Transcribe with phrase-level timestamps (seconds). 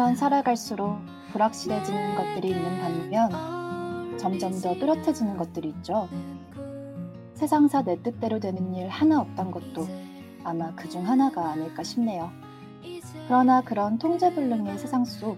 [0.00, 0.98] 살면 살아갈수록
[1.32, 6.08] 불확실해지는 것들이 있는 반면 점점 더 뚜렷해지는 것들이 있죠.
[7.34, 9.86] 세상사 내 뜻대로 되는 일 하나 없단 것도
[10.42, 12.30] 아마 그 중 하나가 아닐까 싶네요.
[13.26, 15.36] 그러나 그런 통제불능의 세상 속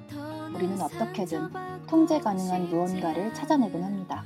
[0.55, 1.49] 우리는 어떻게든
[1.89, 4.23] 통제 가능한 무언가를 찾아내곤 합니다.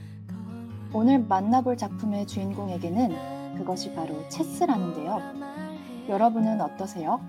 [0.93, 5.19] 오늘 만나볼 작품의 주인공에게는 그것이 바로 체스라는데요.
[6.11, 7.21] 여러분은 어떠세요?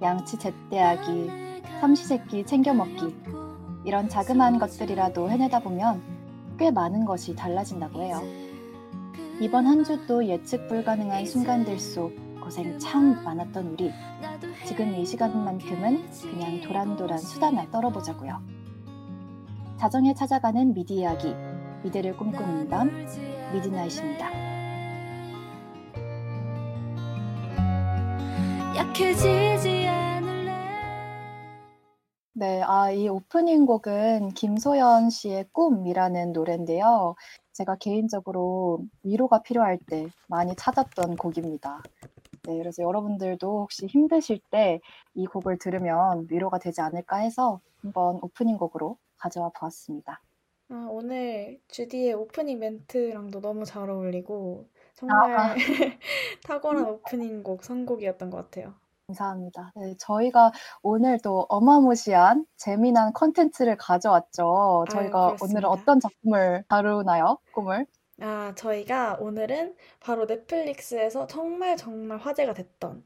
[0.00, 1.47] 양치 제때하기,
[1.80, 3.14] 삼시세끼 챙겨 먹기,
[3.84, 6.02] 이런 자그마한 것들이라도 해내다 보면
[6.58, 8.20] 꽤 많은 것이 달라진다고 해요.
[9.40, 13.92] 이번 한 주도 예측 불가능한 순간들 속 고생 참 많았던 우리.
[14.66, 18.40] 지금 이 시간만큼은 그냥 도란도란 수다나 떨어보자고요.
[19.78, 21.32] 자정에 찾아가는 미디 이야기,
[21.84, 22.90] 미드를 꿈꾸는 밤,
[23.52, 24.28] 미드나잇입니다.
[28.74, 29.77] 약해지지
[32.38, 37.16] 네, 아, 이 오프닝 곡은 김소연 씨의 꿈이라는 노래인데요.
[37.52, 41.82] 제가 개인적으로 위로가 필요할 때 많이 찾았던 곡입니다.
[42.44, 44.80] 네, 그래서 여러분들도 혹시 힘드실 때
[45.14, 50.22] 이 곡을 들으면 위로가 되지 않을까 해서 한번 오프닝 곡으로 가져와 보았습니다.
[50.68, 55.54] 아, 오늘 주디의 오프닝 멘트랑도 너무 잘 어울리고 정말 아, 아.
[56.46, 58.74] 탁월한 오프닝 곡 선곡이었던 것 같아요.
[59.18, 59.72] 감사합니다.
[59.76, 64.84] 네, 저희가 오늘 또 어마무시한 재미난 컨텐츠를 가져왔죠.
[64.90, 67.38] 저희가 아유, 오늘은 어떤 작품을 다루나요?
[67.52, 67.86] 꾸물?
[68.20, 73.04] 아, 저희가 오늘은 바로 넷플릭스에서 정말 정말 화제가 됐던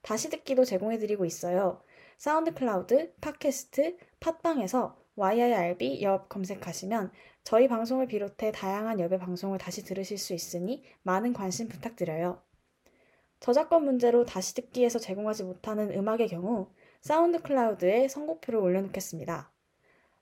[0.03, 1.81] 다시 듣기도 제공해 드리고 있어요.
[2.19, 7.11] 사운드 클라우드, 팟캐스트, 팟빵에서 YIRB 엽 검색하시면
[7.43, 12.41] 저희 방송을 비롯해 다양한 엽의 방송을 다시 들으실 수 있으니 많은 관심 부탁드려요.
[13.41, 16.69] 저작권 문제로 다시 듣기에서 제공하지 못하는 음악의 경우
[17.01, 19.51] 사운드 클라우드에 선곡표를 올려놓겠습니다.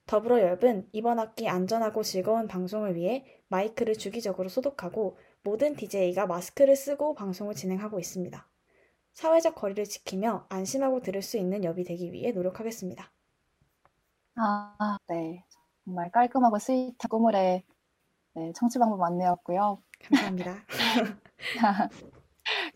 [0.08, 7.14] 더불어 엽은 이번 학기 안전하고 즐거운 방송을 위해 마이크를 주기적으로 소독하고 모든 DJ가 마스크를 쓰고
[7.14, 8.48] 방송을 진행하고 있습니다.
[9.14, 13.12] 사회적 거리를 지키며 안심하고 들을 수 있는 엽이 되기 위해 노력하겠습니다.
[14.36, 15.46] 아, 네.
[15.91, 17.63] 정말 깔끔하고 스윗한 꾸물의
[18.35, 19.84] 네, 청취 방법 안내였고요.
[20.06, 20.56] 감사합니다.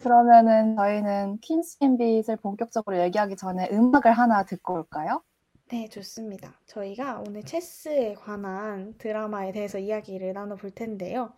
[0.04, 5.24] 그러면은 저희는 퀸스 갬빗을 본격적으로 얘기하기 전에 음악을 하나 듣고 올까요?
[5.70, 6.60] 네, 좋습니다.
[6.66, 11.32] 저희가 오늘 체스에 관한 드라마에 대해서 이야기를 나눠볼 텐데요.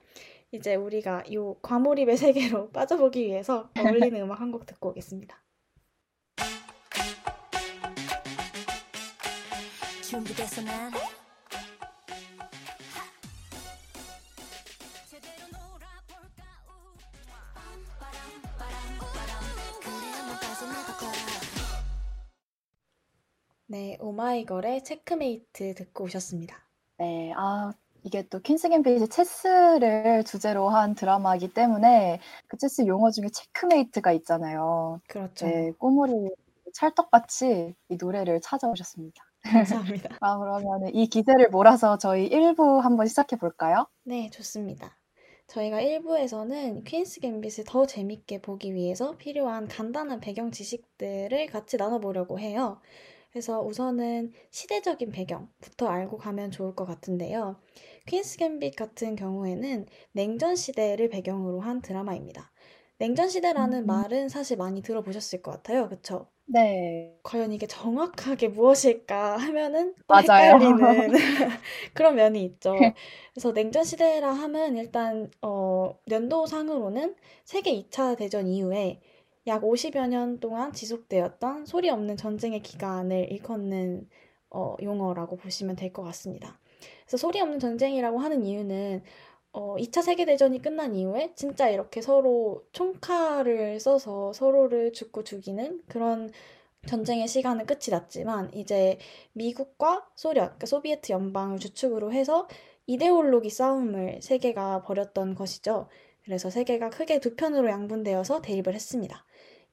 [0.51, 5.38] 이제 우리가 이 과몰입의 세계로 빠져보기 위해서 어울리는 음악 한 곡 듣고 오겠습니다.
[10.01, 10.91] 준비됐어 난
[23.67, 26.67] 네, 오마이걸의 체크메이트 듣고 오셨습니다.
[26.97, 27.72] 네, 아,
[28.03, 35.00] 이게 또 퀸스 갬빗이 체스를 주제로 한 드라마이기 때문에 그 체스 용어 중에 checkmate가 있잖아요.
[35.07, 35.45] 그렇죠.
[35.47, 36.31] 네, 꾸물이
[36.73, 39.23] 찰떡같이 이 노래를 찾아오셨습니다.
[39.44, 40.09] 감사합니다.
[40.21, 43.88] 아, 그러면 이 기세를 몰아서 저희 1부 한번 시작해 볼까요?
[44.03, 44.97] 네, 좋습니다.
[45.47, 52.81] 저희가 1부에서는 퀸스 갬빗을 더 재밌게 보기 위해서 필요한 간단한 배경 지식들을 같이 나눠보려고 해요.
[53.38, 57.62] 그래서 우선은 시대적인 배경부터 알고 가면 좋을 것 같은데요.
[58.07, 62.51] 퀸스 갬빗 같은 경우에는 냉전 시대를 배경으로 한 드라마입니다.
[62.98, 63.86] 냉전 시대라는 음.
[63.86, 65.88] 말은 사실 많이 들어보셨을 것 같아요.
[65.88, 66.31] 그쵸?
[66.45, 67.13] 네.
[67.24, 70.57] 과연 이게 정확하게 무엇일까 하면은 또 맞아요.
[70.57, 71.12] 헷갈리는
[71.94, 72.95] 그런 면이 있죠.
[73.34, 79.00] 그래서 냉전 시대라 하면 일단 어 연도상으로는 세계 2차 대전 이후에
[79.47, 84.09] 약 50여 년 동안 지속되었던 소리 없는 전쟁의 기간을 일컫는
[84.49, 86.59] 어, 용어라고 보시면 될 것 같습니다.
[87.05, 89.03] 그래서 소리 없는 전쟁이라고 하는 이유는
[89.53, 96.29] 어, 2차 세계대전이 끝난 이후에 진짜 이렇게 서로 총칼을 써서 서로를 죽고 죽이는 그런
[96.85, 98.97] 전쟁의 시간은 끝이 났지만 이제
[99.33, 102.47] 미국과 소련, 그러니까 소비에트 연방을 주축으로 해서
[102.85, 105.88] 이데올로기 싸움을 세계가 벌였던 것이죠.
[106.23, 109.25] 그래서 세계가 크게 두 편으로 양분되어서 대립을 했습니다.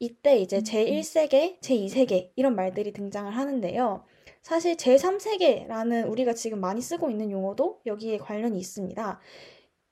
[0.05, 4.05] 이때 이제 제1세계, 제2세계 이런 말들이 등장을 하는데요.
[4.43, 9.21] 사실 제3세계라는 우리가 지금 많이 쓰고 있는 용어도 여기에 관련이 있습니다.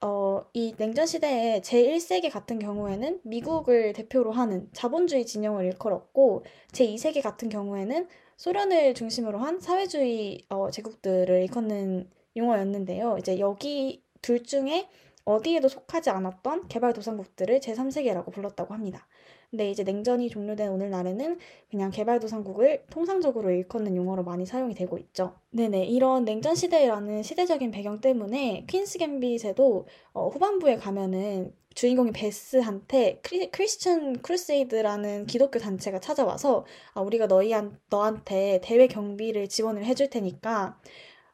[0.03, 7.49] 어, 이 냉전 시대에 제1세계 같은 경우에는 미국을 대표로 하는 자본주의 진영을 일컬었고 제2세계 같은
[7.49, 13.17] 경우에는 소련을 중심으로 한 사회주의 어, 제국들을 일컫는 용어였는데요.
[13.19, 14.89] 이제 여기 둘 중에
[15.25, 19.07] 어디에도 속하지 않았던 개발도상국들을 제3세계라고 불렀다고 합니다.
[19.53, 21.39] 근데 이제 냉전이 종료된 오늘날에는
[21.71, 25.35] 그냥 개발도상국을 통상적으로 일컫는 용어로 많이 사용이 되고 있죠.
[25.51, 33.51] 네네, 이런 냉전 시대라는 시대적인 배경 때문에 퀸스 갬빗에도 어, 후반부에 가면은 주인공인 베스한테 크리,
[33.51, 36.65] 크리스천 크루세이드라는 기독교 단체가 찾아와서
[36.95, 40.81] 아, 우리가 너희한, 너한테 대회 경비를 지원을 해줄 테니까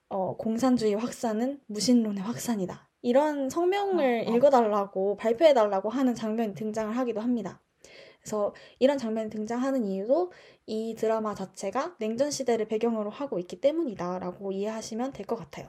[0.08, 2.88] 어, 공산주의 확산은 무신론의 확산이다.
[3.00, 4.36] 이런 성명을 어, 어.
[4.36, 7.60] 읽어달라고 발표해달라고 하는 장면이 등장을 하기도 합니다.
[8.20, 10.32] 그래서 이런 장면이 등장하는 이유도
[10.66, 15.68] 이 드라마 자체가 냉전 시대를 배경으로 하고 있기 때문이다라고 이해하시면 될 것 같아요.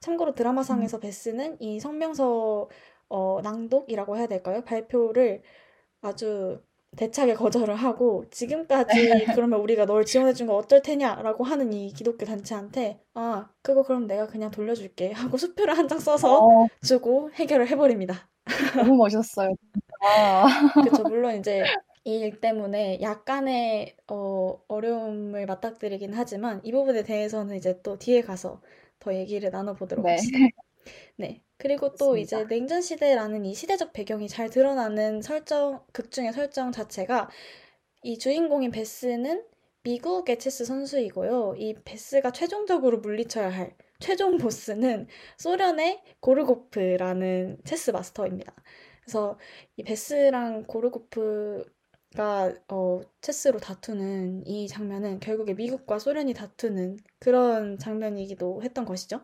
[0.00, 1.00] 참고로 드라마상에서 음.
[1.00, 2.68] 베스는 이 성명서
[3.08, 4.62] 어, 낭독이라고 해야 될까요?
[4.64, 5.42] 발표를
[6.02, 6.60] 아주
[6.96, 9.24] 대차게 거절을 하고 지금까지 네.
[9.38, 14.26] 그러면 우리가 널 지원해준 거 어떨 테냐라고 하는 이 기독교 단체한테 아 그거 그럼 내가
[14.26, 16.66] 그냥 돌려줄게 하고 수표를 한 장 써서 어.
[16.82, 18.28] 주고 해결을 해버립니다.
[18.76, 19.54] 너무 멋있었어요.
[20.74, 21.02] 그렇죠.
[21.04, 27.98] 물론 이제 이 일 때문에 약간의 어, 어려움을 맞닥뜨리긴 하지만 이 부분에 대해서는 이제 또
[27.98, 28.60] 뒤에 가서
[28.98, 30.12] 더 얘기를 나눠보도록 네.
[30.12, 30.38] 합시다.
[31.16, 31.42] 네.
[31.56, 32.22] 그리고 또 맞습니다.
[32.22, 37.28] 이제 냉전 시대라는 이 시대적 배경이 잘 드러나는 설정, 극 중의 설정 자체가
[38.02, 39.44] 이 주인공인 베스는
[39.82, 41.54] 미국의 체스 선수이고요.
[41.58, 45.06] 이 베스가 최종적으로 물리쳐야 할 최종 보스는
[45.38, 48.54] 소련의 고르고프라는 체스 마스터입니다.
[49.02, 49.38] 그래서
[49.76, 51.64] 이 베스랑 고르고프
[52.16, 59.20] 가 어, 체스로 다투는 이 장면은 결국에 미국과 소련이 다투는 그런 장면이기도 했던 것이죠.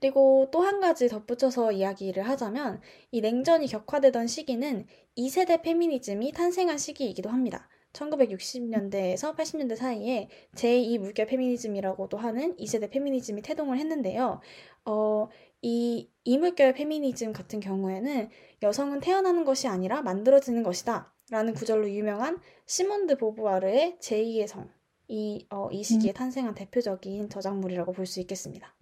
[0.00, 2.80] 그리고 또 한 가지 덧붙여서 이야기를 하자면
[3.10, 4.86] 이 냉전이 격화되던 시기는
[5.16, 7.68] 2세대 페미니즘이 탄생한 시기이기도 합니다.
[7.94, 14.40] 1960년대에서 80년대 사이에 제2 물결 페미니즘이라고도 하는 2세대 페미니즘이 태동을 했는데요.
[14.84, 15.28] 어,
[15.62, 18.28] 이 이물결 페미니즘 같은 경우에는
[18.62, 21.13] 여성은 태어나는 것이 아니라 만들어지는 것이다.
[21.34, 24.70] 라는 구절로 유명한 시몬드 보부아르의 제2의 성.
[25.08, 26.14] 이, 어, 이 시기에 음.
[26.14, 28.72] 탄생한 대표적인 저작물이라고 볼 수 있겠습니다.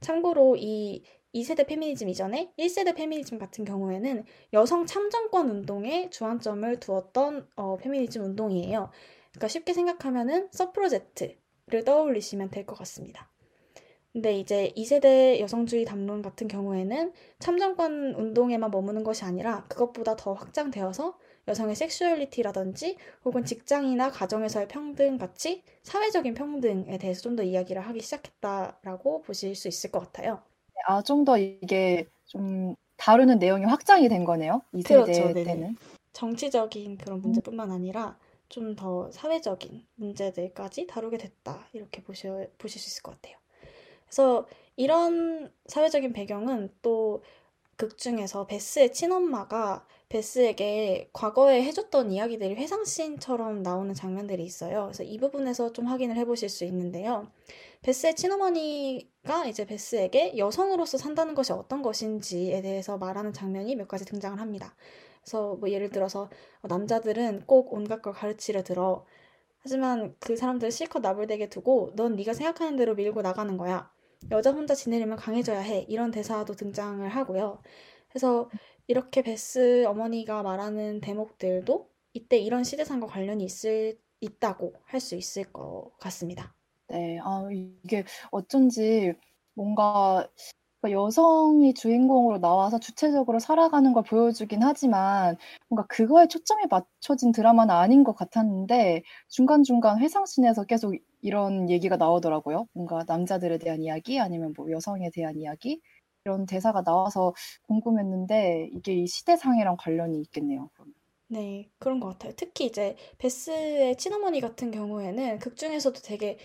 [0.00, 4.24] 참고로 이 2세대 페미니즘 이전에 1세대 페미니즘 같은 경우에는
[4.54, 8.90] 여성 참정권 운동에 주안점을 두었던 어, 페미니즘 운동이에요.
[9.32, 13.30] 그러니까 쉽게 생각하면은 서프로젝트를 떠올리시면 될 것 같습니다.
[14.14, 21.18] 근데 이제 2세대 여성주의 담론 같은 경우에는 참정권 운동에만 머무는 것이 아니라 그것보다 더 확장되어서
[21.48, 29.22] 여성의 섹슈얼리티라든지 혹은 직장이나 가정에서의 평등 같이 사회적인 평등에 대해서 좀 더 이야기를 하기 시작했다라고
[29.22, 30.42] 보실 수 있을 것 같아요.
[30.88, 34.62] 아, 좀 더 이게 좀 다루는 내용이 확장이 된 거네요.
[34.74, 35.76] 2세대 그렇죠, 때는.
[36.12, 41.66] 정치적인 그런 문제뿐만 아니라 좀 더 사회적인 문제들까지 다루게 됐다.
[41.72, 43.36] 이렇게 보셔, 보실 수 있을 것 같아요.
[44.06, 47.22] 그래서 이런 사회적인 배경은 또
[47.78, 54.84] 극 중에서 베스의 친엄마가 베스에게 과거에 해줬던 이야기들이 회상씬처럼 나오는 장면들이 있어요.
[54.84, 57.26] 그래서 이 부분에서 좀 확인을 해보실 수 있는데요.
[57.82, 64.40] 베스의 친어머니가 이제 베스에게 여성으로서 산다는 것이 어떤 것인지에 대해서 말하는 장면이 몇 가지 등장을
[64.40, 64.76] 합니다.
[65.22, 66.30] 그래서 뭐 예를 들어서
[66.62, 69.04] 남자들은 꼭 온갖 걸 가르치려 들어.
[69.58, 73.90] 하지만 그 사람들 실컷 나불대게 두고 넌 네가 생각하는 대로 밀고 나가는 거야.
[74.30, 75.84] 여자 혼자 지내려면 강해져야 해.
[75.88, 77.60] 이런 대사도 등장을 하고요.
[78.08, 78.48] 그래서
[78.88, 85.92] 이렇게 베스 어머니가 말하는 대목들도 이때 이런 시대상과 관련이 있을, 있다고 할 수 있을 것
[86.00, 86.56] 같습니다.
[86.88, 89.12] 네, 아, 이게 어쩐지
[89.54, 90.28] 뭔가
[90.80, 95.36] 그러니까 여성이 주인공으로 나와서 주체적으로 살아가는 걸 보여주긴 하지만
[95.68, 102.68] 뭔가 그거에 초점이 맞춰진 드라마는 아닌 것 같았는데 중간중간 회상씬에서 계속 이런 얘기가 나오더라고요.
[102.72, 105.80] 뭔가 남자들에 대한 이야기 아니면 뭐 여성에 대한 이야기
[106.26, 110.68] 이런 대사가 나와서 궁금했는데 이게 이 시대상이랑 관련이 있겠네요.
[111.28, 112.32] 네, 그런 것 같아요.
[112.36, 116.36] 특히 이제 베스의 친어머니 같은 경우에는 극 중에서도 되게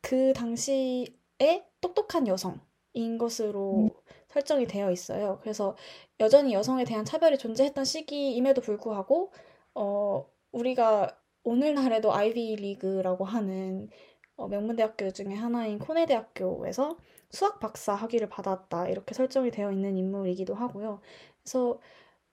[0.00, 1.06] 그 당시에
[1.80, 3.90] 똑똑한 여성인 것으로 음.
[4.28, 5.40] 설정이 되어 있어요.
[5.42, 5.76] 그래서
[6.20, 9.32] 여전히 여성에 대한 차별이 존재했던 시기임에도 불구하고
[9.74, 13.88] 어, 우리가 오늘날에도 아이비 리그라고 하는
[14.36, 16.96] 어, 명문대학교 중에 하나인 코네대학교에서
[17.30, 21.00] 수학 박사 학위를 받았다 이렇게 설정이 되어 있는 인물이기도 하고요.
[21.42, 21.80] 그래서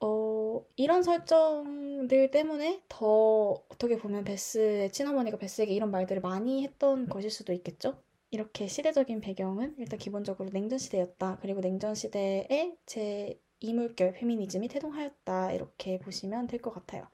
[0.02, 7.32] 어, 이런 설정들 때문에 더 어떻게 보면 베스의 친어머니가 베스에게 이런 말들을 많이 했던 것일
[7.32, 8.02] 수도 있겠죠?
[8.32, 11.40] 이렇게 시대적인 배경은 일단 기본적으로 냉전 시대였다.
[11.42, 15.54] 그리고 냉전 시대에 제 이물결 페미니즘이 태동하였다.
[15.54, 17.08] 이렇게 보시면 될 것 같아요.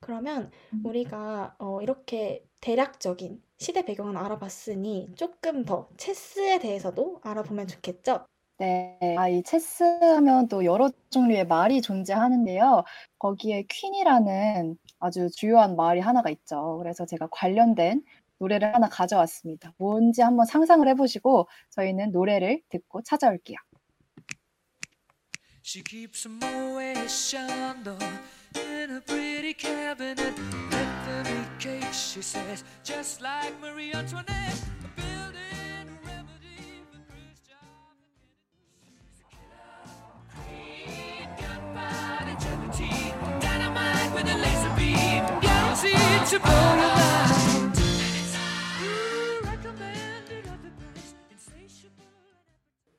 [0.00, 0.80] 그러면 음.
[0.84, 8.26] 우리가 어, 이렇게 대략적인 시대 배경은 알아봤으니 조금 더 체스에 대해서도 알아보면 좋겠죠?
[8.58, 9.16] 네.
[9.18, 12.84] 아, 이 체스 하면 또 여러 종류의 말이 존재하는데요.
[13.18, 16.78] 거기에 퀸이라는 아주 주요한 말이 하나가 있죠.
[16.78, 18.02] 그래서 제가 관련된
[18.38, 19.74] 노래를 하나 가져왔습니다.
[19.78, 23.56] 뭔지 한번 상상을 해보시고 저희는 노래를 듣고 찾아올게요.
[25.64, 27.98] She keeps a Moet Chandon
[28.56, 30.71] in a pretty cabinet.
[31.62, 34.58] Cake, she says, just like Marie Antoinette.
[34.82, 34.88] To
[50.92, 52.02] best, insatiable.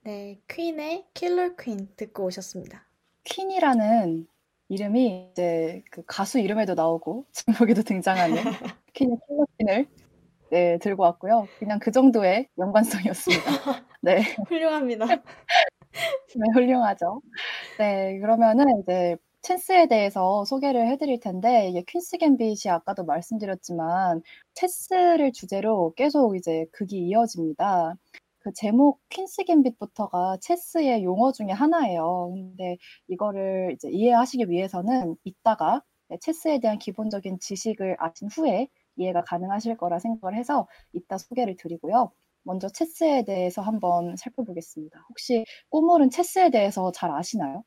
[0.05, 2.87] 네, 퀸의 킬러 퀸 듣고 오셨습니다.
[3.25, 4.27] 퀸이라는
[4.73, 7.25] 이름이 이제 그 가수 이름에도 나오고
[7.77, 8.35] 제목에도 등장하는
[8.93, 9.87] 퀸의 킬러 퀸을
[10.51, 11.47] 네, 들고 왔고요.
[11.57, 13.43] 그냥 그 정도의 연관성이었습니다.
[14.01, 14.21] 네.
[14.47, 15.05] 훌륭합니다.
[15.07, 17.21] 네, 훌륭하죠.
[17.79, 24.21] 네, 그러면은 이제 체스에 대해서 소개를 해드릴 텐데, 이게 퀸스 갬빗이 아까도 말씀드렸지만,
[24.53, 27.95] 체스를 주제로 계속 이제 극이 이어집니다.
[28.43, 32.31] 그 제목 퀸스 갬빗부터가 체스의 용어 중에 하나예요.
[32.33, 39.77] 근데 이거를 이제 이해하시기 위해서는 이따가 네, 체스에 대한 기본적인 지식을 아신 후에 이해가 가능하실
[39.77, 42.11] 거라 생각을 해서 이따 소개를 드리고요.
[42.43, 45.05] 먼저 체스에 대해서 한번 살펴보겠습니다.
[45.09, 47.63] 혹시 꼬물은 체스에 대해서 잘 아시나요?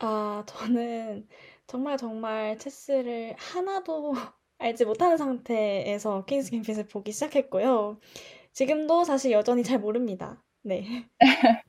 [0.00, 1.28] 아, 저는
[1.66, 4.12] 정말 정말 체스를 하나도
[4.58, 7.98] 알지 못하는 상태에서 퀸스 갬빗을 보기 시작했고요.
[8.54, 10.42] 지금도 사실 여전히 잘 모릅니다.
[10.62, 10.86] 네.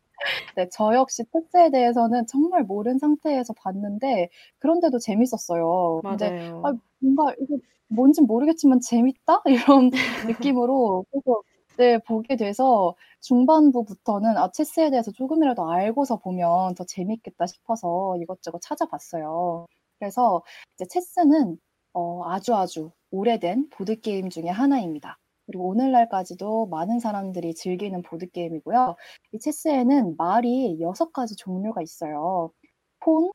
[0.56, 6.02] 네, 저 역시 체스에 대해서는 정말 모르는 상태에서 봤는데, 그런데도 재밌었어요.
[6.04, 6.74] 근데 아.
[7.00, 9.44] 뭔가 이게 뭔지 모르겠지만 재밌다?
[9.80, 9.92] 이런
[10.28, 11.44] 느낌으로 계속
[11.78, 19.66] 네, 보게 돼서 중반부부터는 아, 체스에 대해서 조금이라도 알고서 보면 더 재밌겠다 싶어서 이것저것 찾아봤어요.
[20.00, 20.42] 그래서
[20.76, 21.58] 이제 체스는
[21.94, 25.18] 어, 아주 아주 오래된 보드 게임 중에 하나입니다.
[25.46, 28.96] 그리고 오늘날까지도 많은 사람들이 즐기는 보드게임이고요.
[29.34, 32.52] 이 체스에는 말이 여섯 가지 종류가 있어요.
[33.00, 33.32] pawn,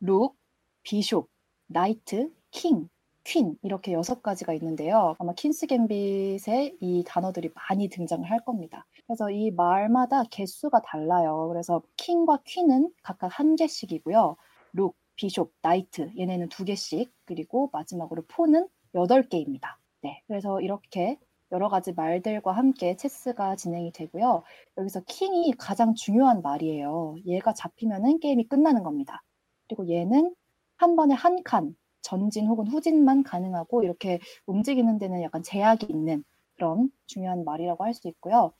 [0.00, 0.36] rook,
[0.82, 1.28] bishop,
[1.66, 2.88] 나이트, 킹,
[3.24, 5.16] 퀸 이렇게 여섯 가지가 있는데요.
[5.18, 8.86] 아마 퀸스 갬빗에 이 단어들이 많이 등장을 할 겁니다.
[9.06, 11.48] 그래서 이 말마다 개수가 달라요.
[11.48, 14.36] 그래서 킹과 퀸은 각각 한 개씩이고요.
[14.74, 19.78] 룩, 비숍, 나이트 얘네는 두 개씩 그리고 마지막으로 폰은 여덟 개입니다.
[20.02, 21.18] 네, 그래서 이렇게
[21.52, 24.42] 여러 가지 말들과 함께 체스가 진행이 되고요.
[24.78, 27.16] 여기서 킹이 가장 중요한 말이에요.
[27.26, 29.22] 얘가 잡히면은 게임이 끝나는 겁니다.
[29.68, 30.34] 그리고 얘는
[30.76, 36.24] 한 번에 한 칸, 전진 혹은 후진만 가능하고 이렇게 움직이는 데는 약간 제약이 있는
[36.56, 38.52] 그런 중요한 말이라고 할 수 있고요.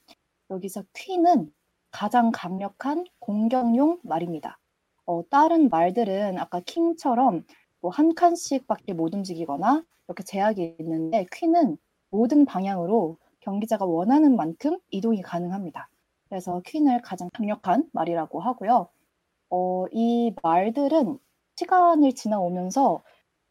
[0.50, 1.52] 여기서 퀸은
[1.90, 4.58] 가장 강력한 공격용 말입니다.
[5.06, 7.44] 어, 다른 말들은 아까 킹처럼
[7.80, 11.78] 뭐 한 칸씩밖에 못 움직이거나 이렇게 제약이 있는데 퀸은
[12.10, 15.88] 모든 방향으로 경기자가 원하는 만큼 이동이 가능합니다.
[16.28, 18.88] 그래서 퀸을 가장 강력한 말이라고 하고요.
[19.50, 21.18] 어, 이 말들은
[21.56, 23.02] 시간을 지나오면서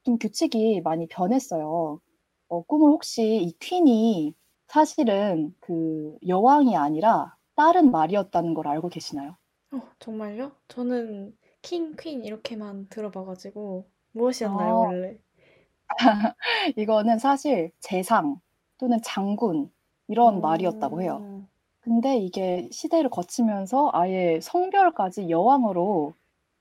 [0.03, 2.01] 좀 규칙이 많이 변했어요.
[2.50, 4.35] 어, 꿈을 혹시 이 퀸이
[4.67, 9.38] 사실은 그 여왕이 아니라 다른 말이었다는 걸 알고 계시나요?
[9.71, 10.55] 어, 정말요?
[10.67, 15.19] 저는 킹, 퀸 이렇게만 들어봐가지고 무엇이었나요, 아, 원래?
[16.77, 18.39] 이거는 사실 재상
[18.77, 19.72] 또는 장군
[20.08, 21.20] 이런 말이었다고 해요.
[21.22, 21.48] 어,
[21.82, 26.13] 근데 이게 시대를 거치면서 아예 성별까지 여왕으로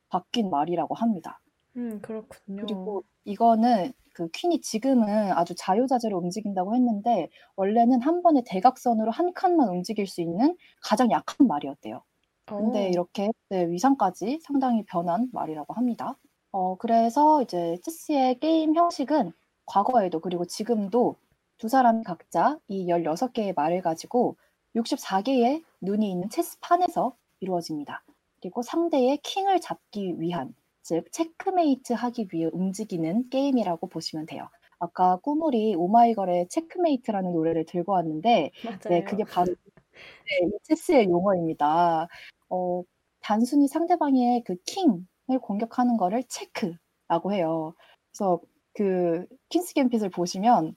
[0.08, 1.40] 바뀐 말이라고 합니다.
[1.76, 2.62] 음, 그렇군요.
[2.62, 9.68] 그리고 이거는 그 퀸이 지금은 아주 자유자재로 움직인다고 했는데 원래는 한 번에 대각선으로 한 칸만
[9.68, 12.02] 움직일 수 있는 가장 약한 말이었대요.
[12.46, 16.16] 근데 어, 이렇게 네, 위상까지 상당히 변한 말이라고 합니다.
[16.52, 19.32] 어, 그래서 이제 체스의 게임 형식은
[19.66, 21.16] 과거에도 그리고 지금도
[21.58, 24.36] 두 사람이 각자 이 16개의 말을 가지고
[24.76, 28.04] 64개의 눈이 있는 체스판에서 이루어집니다.
[28.40, 34.48] 그리고 상대의 킹을 잡기 위한, 즉 체크메이트 하기 위해 움직이는 게임이라고 보시면 돼요.
[34.78, 38.78] 아까 꾸물이 오마이걸의 Checkmate라는 노래를 들고 왔는데 맞아요.
[38.90, 39.54] 네, 그게 바로
[39.94, 42.08] 네, 이 체스의 용어입니다.
[42.50, 42.82] 어,
[43.20, 47.74] 단순히 상대방의 그 킹을 공격하는 거를 체크라고 해요.
[48.10, 48.40] 그래서
[48.74, 50.76] 그 퀸스 갬빗을 보시면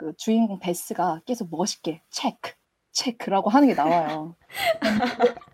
[0.00, 2.52] 그 주인공 베스가 계속 멋있게 체크,
[2.90, 4.34] 체크라고 하는 게 나와요.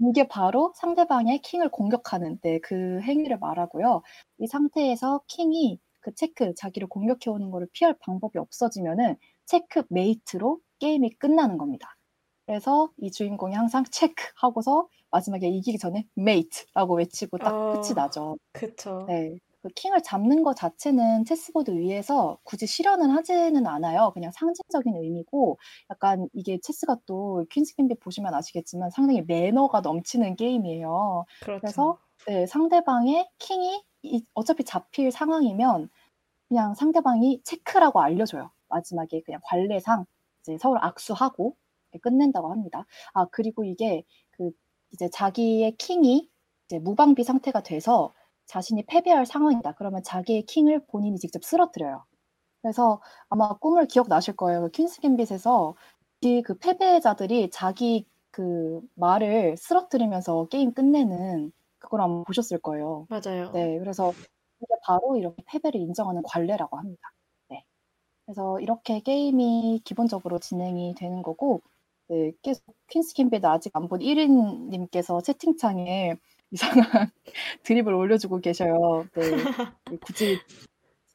[0.00, 4.02] 이게 바로 상대방의 킹을 공격하는 네, 그 행위를 말하고요.
[4.40, 11.56] 이 상태에서 킹이 그 체크, 자기를 공격해 오는 거를 피할 방법이 없어지면은 checkmate로 게임이 끝나는
[11.56, 11.96] 겁니다.
[12.44, 17.72] 그래서 이 주인공이 항상 체크 하고서 마지막에 이기기 전에 mate라고 외치고 딱 어.
[17.72, 18.36] 끝이 나죠.
[18.52, 19.06] 그쵸.
[19.08, 19.38] 네.
[19.62, 24.12] 그 킹을 잡는 것 자체는 chessboard 위에서 굳이 실현은 하지는 않아요.
[24.14, 25.58] 그냥 상징적인 의미고
[25.90, 31.24] 약간 이게 체스가 또 퀸스 갬빗 보시면 아시겠지만 상당히 매너가 넘치는 게임이에요.
[31.40, 31.60] 그렇죠.
[31.60, 35.88] 그래서 네, 상대방의 킹이 이- 어차피 잡힐 상황이면
[36.48, 38.50] 그냥 상대방이 체크라고 알려줘요.
[38.68, 40.06] 마지막에 그냥 관례상
[40.42, 41.56] 이제 서로 악수하고
[42.02, 42.86] 끝낸다고 합니다.
[43.14, 44.50] 아 그리고 이게 그
[44.92, 46.30] 이제 자기의 킹이
[46.66, 48.12] 이제 무방비 상태가 돼서
[48.48, 49.74] 자신이 패배할 상황이다.
[49.74, 52.04] 그러면 자기의 킹을 본인이 직접 쓰러뜨려요.
[52.62, 53.00] 그래서
[53.30, 54.62] 아마 꿈을 기억나실 거예요.
[54.62, 55.74] 그 퀸스 갬빗에서
[56.22, 63.06] 이그 패배자들이 자기 그 말을 쓰러뜨리면서 게임 끝내는 그걸 아마 보셨을 거예요.
[63.10, 63.50] 맞아요.
[63.52, 64.12] 네, 그래서
[64.60, 67.10] 이게 바로 이렇게 패배를 인정하는 관례라고 합니다.
[67.50, 67.64] 네.
[68.26, 71.62] 그래서 이렇게 게임이 기본적으로 진행이 되는 거고,
[72.08, 76.16] 네, 계속 퀸스 갬빗 아직 안 본 1인님께서 채팅창에
[76.50, 77.10] 이상한
[77.64, 79.06] 드립을 올려주고 계셔요.
[79.14, 79.20] 네,
[80.00, 80.38] 굳이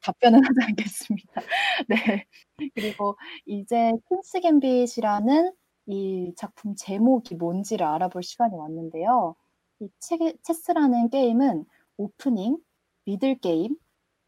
[0.01, 1.41] 답변은 하지 않겠습니다.
[1.87, 2.25] 네.
[2.75, 5.53] 그리고 이제 퀸스 갬빗이라는
[5.87, 9.35] 이 작품 제목이 뭔지를 알아볼 시간이 왔는데요.
[9.79, 11.65] 이 체, 체스라는 게임은
[11.97, 12.57] 오프닝,
[13.05, 13.75] middle game,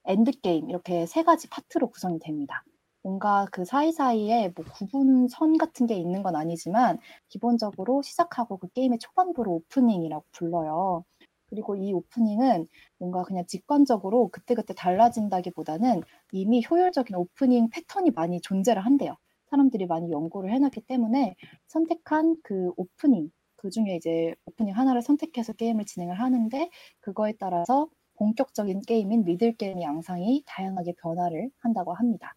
[0.06, 2.64] end game 이렇게 세 가지 파트로 구성이 됩니다.
[3.06, 6.98] 뭔가 그 사이사이에 뭐 구분선 같은 게 있는 건 아니지만
[7.30, 11.06] 기본적으로 시작하고 그 게임의 초반부를 오프닝이라고 불러요.
[11.46, 12.66] 그리고 이 오프닝은
[12.98, 19.16] 뭔가 그냥 직관적으로 그때그때 달라진다기보다는 이미 효율적인 오프닝 패턴이 많이 존재를 한대요.
[19.52, 21.36] 사람들이 많이 연구를 해놨기 때문에
[21.68, 28.82] 선택한 그 오프닝, 그 중에 이제 오프닝 하나를 선택해서 게임을 진행을 하는데 그거에 따라서 본격적인
[28.82, 32.34] 게임인 미들 게임의 양상이 다양하게 변화를 한다고 합니다.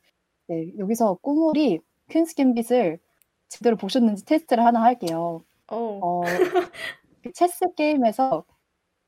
[0.48, 1.80] 네, 여기서 꾸물이
[2.10, 2.98] 퀸스 갬빗을
[3.48, 5.44] 제대로 보셨는지 테스트를 하나 할게요.
[5.68, 6.22] 어, 어,
[7.22, 8.44] 그 체스 게임에서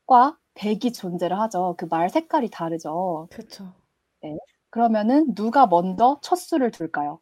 [0.07, 1.75] 과 백이 존재를 하죠.
[1.77, 3.29] 그 말 색깔이 다르죠.
[3.29, 3.73] 그쵸.
[4.69, 7.21] 그러면은 누가 먼저 첫 수를 둘까요?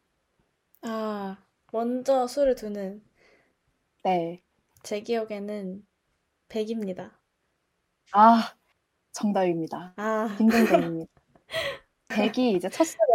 [0.81, 1.37] 아,
[1.71, 3.01] 먼저 수를 두는
[4.03, 4.41] 네.
[4.83, 5.85] 제 기억에는
[6.49, 7.11] 100입니다.
[8.11, 8.55] 아,
[9.13, 9.95] 정답입니다.
[9.97, 11.11] 아, 딩동댕입니다.
[12.09, 13.05] 백이 이제 첫 수를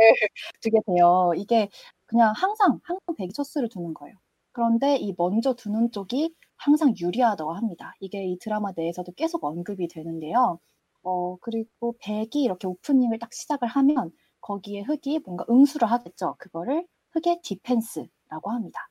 [0.61, 1.33] 두게 돼요.
[1.37, 1.69] 이게
[2.07, 4.17] 그냥 항상 항상 백이 첫 수를 두는 거예요.
[4.53, 7.95] 그런데 이 먼저 두는 쪽이 항상 유리하다고 합니다.
[8.01, 10.59] 이게 이 드라마 내에서도 계속 언급이 되는데요.
[11.03, 16.37] 어, 그리고 백이 이렇게 오프닝을 딱 시작을 하면 거기에 흑이 뭔가 응수를 하겠죠.
[16.39, 18.89] 그거를 흑의 defense라고 합니다.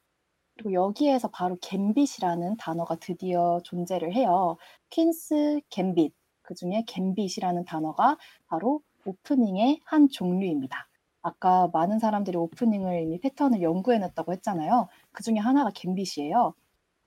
[0.55, 4.57] 그리고 여기에서 바로 gambit이라는 단어가 드디어 존재를 해요.
[4.89, 6.13] 퀸스 갬빗.
[6.43, 10.87] 그 중에 gambit이라는 단어가 바로 오프닝의 한 종류입니다.
[11.21, 14.87] 아까 많은 사람들이 오프닝을 이미 패턴을 연구해냈다고 했잖아요.
[15.11, 16.53] 그 중에 하나가 갬빗이에요.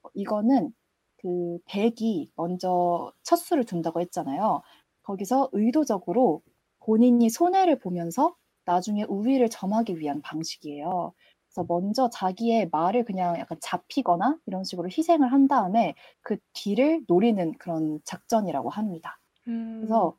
[0.02, 0.72] 어, 이거는
[1.18, 4.62] 그 백이 먼저 첫 수를 둔다고 했잖아요.
[5.02, 6.42] 거기서 의도적으로
[6.80, 11.12] 본인이 손해를 보면서 나중에 우위를 점하기 위한 방식이에요.
[11.48, 17.56] 그래서 먼저 자기의 말을 그냥 약간 잡히거나 이런 식으로 희생을 한 다음에 그 뒤를 노리는
[17.58, 19.18] 그런 작전이라고 합니다.
[19.48, 20.16] 음, 그래서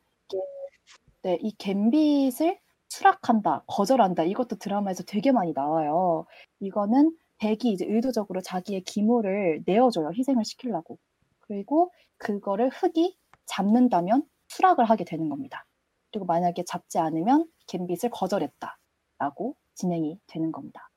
[1.24, 6.26] 이게 네, 이 갬빗을 수락한다, 거절한다 이것도 드라마에서 되게 많이 나와요.
[6.60, 10.98] 이거는 백이 이제 의도적으로 자기의 기물을 내어줘요, 희생을 시키려고.
[11.42, 15.66] 그리고 그거를 흑이 잡는다면 수락을 하게 되는 겁니다.
[16.12, 20.90] 그리고 만약에 잡지 않으면 갬빗을 거절했다라고 진행이 되는 겁니다.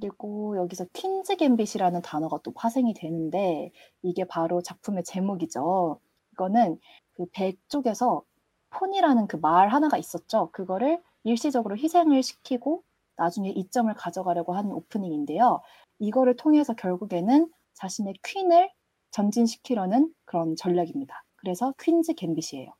[0.00, 3.70] 그리고 여기서 퀸즈 갬빗이라는 단어가 또 파생이 되는데
[4.02, 6.00] 이게 바로 작품의 제목이죠.
[6.32, 6.78] 이거는
[7.14, 8.22] 그 백 쪽에서
[8.70, 10.50] pawn이라는 그 말 하나가 있었죠.
[10.52, 12.82] 그거를 일시적으로 희생을 시키고
[13.16, 15.60] 나중에 이점을 가져가려고 하는 오프닝인데요.
[15.98, 18.70] 이거를 통해서 결국에는 자신의 퀸을
[19.10, 21.24] 전진시키려는 그런 전략입니다.
[21.36, 22.72] 그래서 퀸즈 갬빗이에요.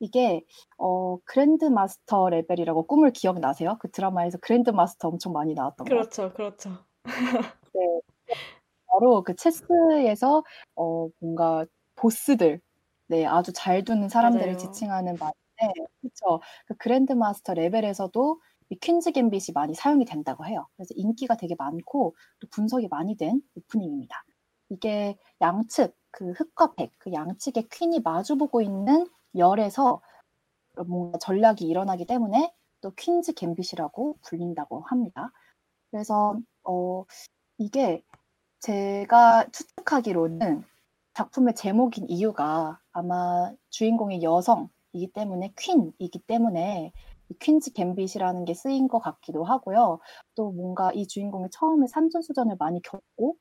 [0.00, 0.44] 이게
[0.78, 3.76] 어, grand master 레벨이라고 꾸물 기억나세요?
[3.80, 5.88] 그 드라마에서 grand master 엄청 많이 나왔던 거.
[5.88, 6.70] 그렇죠, 그렇죠.
[7.74, 8.00] 네.
[8.86, 10.42] 바로 그 체스에서
[10.76, 11.64] 어, 뭔가
[11.96, 12.60] 보스들,
[13.08, 14.58] 네, 아주 잘 두는 사람들을 맞아요.
[14.58, 16.40] 지칭하는 말인데, 그쵸.
[16.66, 18.40] 그 그랜드 마스터 레벨에서도
[18.70, 20.66] 이 퀸즈 갬빗이 많이 사용이 된다고 해요.
[20.76, 24.24] 그래서 인기가 되게 많고 또 분석이 많이 된 오프닝입니다.
[24.70, 30.00] 이게 양측, 그 흑과 백, 그 양측의 퀸이 마주보고 있는 열에서
[30.86, 35.30] 뭔가 전략이 일어나기 때문에 또 퀸즈 갬빗이라고 불린다고 합니다.
[35.90, 37.04] 그래서 어,
[37.58, 38.02] 이게
[38.60, 40.64] 제가 추측하기로는
[41.14, 46.92] 작품의 제목인 이유가 아마 주인공이 여성이기 때문에 퀸이기 때문에
[47.28, 49.98] 이 퀸즈 갬빗이라는 게 쓰인 것 같기도 하고요.
[50.34, 53.36] 또 뭔가 이 주인공이 처음에 산전수전을 많이 겪고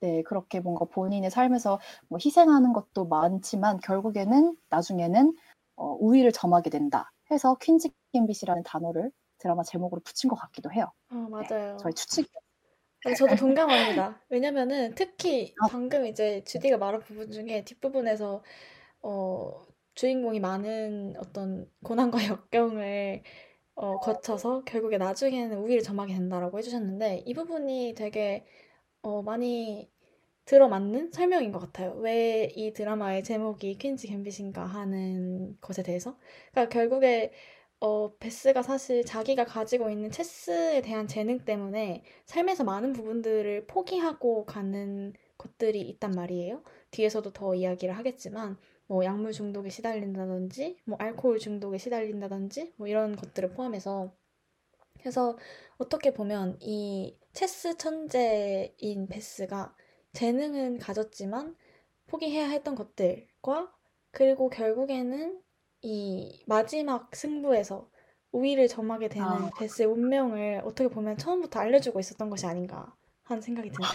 [0.00, 5.34] 네, 그렇게 뭔가 본인의 삶에서 뭐 희생하는 것도 많지만 결국에는 나중에는
[5.76, 10.92] 어, 우위를 점하게 된다 해서 퀸즈 갬빗이라는 단어를 드라마 제목으로 붙인 것 같기도 해요.
[11.08, 11.76] 아, 맞아요.
[11.80, 12.28] 저희 추측이
[13.04, 14.20] 네, 저도 동감합니다.
[14.28, 15.68] 왜냐면은 특히 아.
[15.68, 18.42] 방금 이제 주디가 말한 부분 중에 뒷부분에서
[19.02, 23.22] 어, 주인공이 많은 어떤 고난과 역경을
[23.74, 28.46] 어, 거쳐서 결국에 나중에는 우위를 점하게 된다라고 해주셨는데 이 부분이 되게
[29.02, 29.90] 어, 많이
[30.46, 31.94] 들어맞는 설명인 것 같아요.
[31.96, 36.18] 왜 이 드라마의 제목이 퀸즈 갬빗인가 하는 것에 대해서.
[36.52, 37.32] 그러니까 결국에
[37.80, 45.12] 어, 베스가 사실 자기가 가지고 있는 체스에 대한 재능 때문에 삶에서 많은 부분들을 포기하고 가는
[45.38, 46.62] 것들이 있단 말이에요.
[46.90, 53.50] 뒤에서도 더 이야기를 하겠지만, 뭐 약물 중독에 시달린다든지, 뭐 알코올 중독에 시달린다든지, 뭐 이런 것들을
[53.50, 54.12] 포함해서.
[54.98, 55.38] 그래서
[55.76, 59.76] 어떻게 보면 이 체스 천재인 베스가
[60.14, 61.54] 재능은 가졌지만
[62.08, 63.72] 포기해야 했던 것들과
[64.10, 65.40] 그리고 결국에는
[65.82, 67.88] 이 마지막 승부에서
[68.32, 69.50] 우위를 점하게 되는 아.
[69.58, 73.90] 베스의 운명을 어떻게 보면 처음부터 알려주고 있었던 것이 아닌가 하는 생각이 드네요.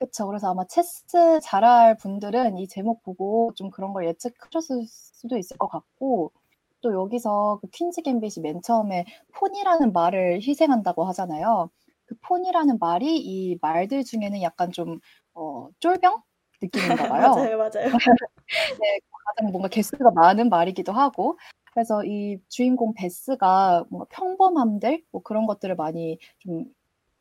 [0.00, 0.26] 그쵸.
[0.26, 5.68] 그래서 아마 체스 잘할 분들은 이 제목 보고 좀 그런 걸 예측하셨을 수도 있을 것
[5.68, 6.32] 같고,
[6.80, 9.04] 또 여기서 그 퀸즈 갬빗이 맨 처음에
[9.34, 11.70] 폰이라는 말을 희생한다고 하잖아요.
[12.06, 14.98] 그 폰이라는 말이 이 말들 중에는 약간 좀,
[15.34, 16.22] 어, 쫄병?
[16.62, 16.70] 느낌인가
[17.08, 17.34] 봐요.
[17.34, 17.70] 맞아요, 맞아요.
[18.80, 19.00] 네,
[19.36, 21.38] 가장 뭔가 개수가 많은 말이기도 하고,
[21.74, 26.66] 그래서 이 주인공 베스가 뭔가 평범함들, 뭐 그런 것들을 많이 좀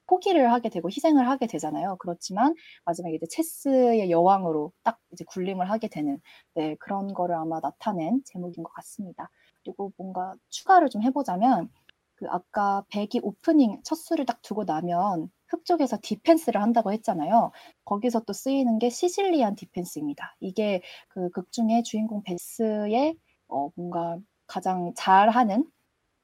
[0.08, 1.98] 포기를 하게 되고 희생을 하게 되잖아요.
[2.00, 6.20] 그렇지만 마지막에 이제 체스의 여왕으로 딱 이제 군림을 하게 되는
[6.56, 9.30] 네, 그런 거를 아마 나타낸 제목인 것 같습니다.
[9.64, 11.70] 그리고 뭔가 추가를 좀 해보자면
[12.16, 17.52] 그 아까 백이 오프닝 첫 수를 딱 두고 나면 흑 쪽에서 defense를 한다고 했잖아요.
[17.86, 20.36] 거기서 또 쓰이는 게 Sicilian defense입니다.
[20.40, 25.66] 이게 그 극 중에 주인공 베스의 어, 뭔가 가장 잘하는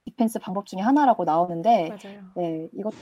[0.06, 2.32] defense 방법 중에 하나라고 나오는데 맞아요.
[2.36, 2.94] 네, 이것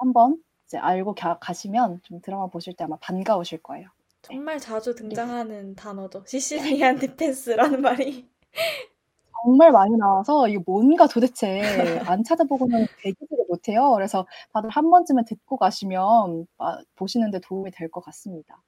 [0.00, 3.88] 한번 이제 알고 가, 가시면 좀 드라마 보실 때 아마 반가우실 거예요.
[4.22, 6.24] 정말 자주 등장하는 단어죠.
[6.26, 8.28] Sicilian defense라는 말이.
[9.44, 13.92] 정말 많이 나와서 이게 뭔가 도대체 안 찾아보고는 되기지를 못해요.
[13.94, 18.62] 그래서 다들 한 번쯤은 듣고 가시면 아, 보시는데 도움이 될 것 같습니다.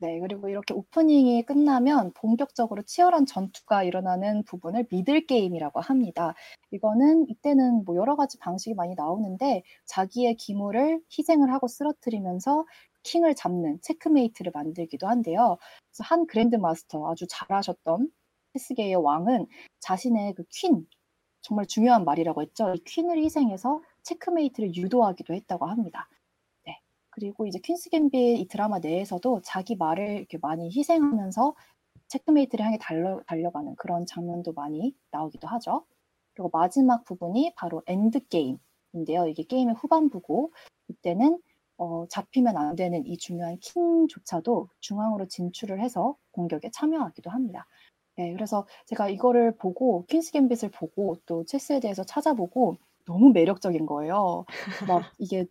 [0.00, 6.34] 네, 그리고 이렇게 오프닝이 끝나면 본격적으로 치열한 전투가 일어나는 부분을 미들 게임이라고 합니다.
[6.70, 12.64] 이거는 이때는 뭐 여러 가지 방식이 많이 나오는데 자기의 기물을 희생을 하고 쓰러뜨리면서
[13.02, 15.58] 킹을 잡는 체크메이트를 만들기도 한데요.
[15.90, 18.08] 그래서 한 grand master 아주 잘하셨던
[18.52, 19.46] 체스계의 왕은
[19.80, 20.86] 자신의 그 퀸,
[21.42, 22.72] 정말 중요한 말이라고 했죠.
[22.76, 26.08] 이 퀸을 희생해서 checkmate를 유도하기도 했다고 합니다.
[27.18, 27.26] 네.
[27.28, 31.54] 그리고 이제 퀸스 갬빗 이 드라마 내에서도 자기 말을 이렇게 많이 희생하면서
[32.08, 35.84] checkmate를 향해 달려, 달려가는 그런 장면도 많이 나오기도 하죠.
[36.34, 39.26] 그리고 마지막 부분이 바로 end game인데요.
[39.26, 40.52] 이게 게임의 후반부고
[40.88, 41.40] 이때는
[41.76, 47.66] 어, 잡히면 안 되는 이 중요한 킹조차도 중앙으로 진출을 해서 공격에 참여하기도 합니다.
[48.16, 52.78] 네, 그래서 제가 이거를 보고 퀸스 갬빗을 보고 또 체스에 대해서 찾아보고
[53.08, 54.44] 너무 매력적인 거예요.
[54.86, 55.46] 막 이게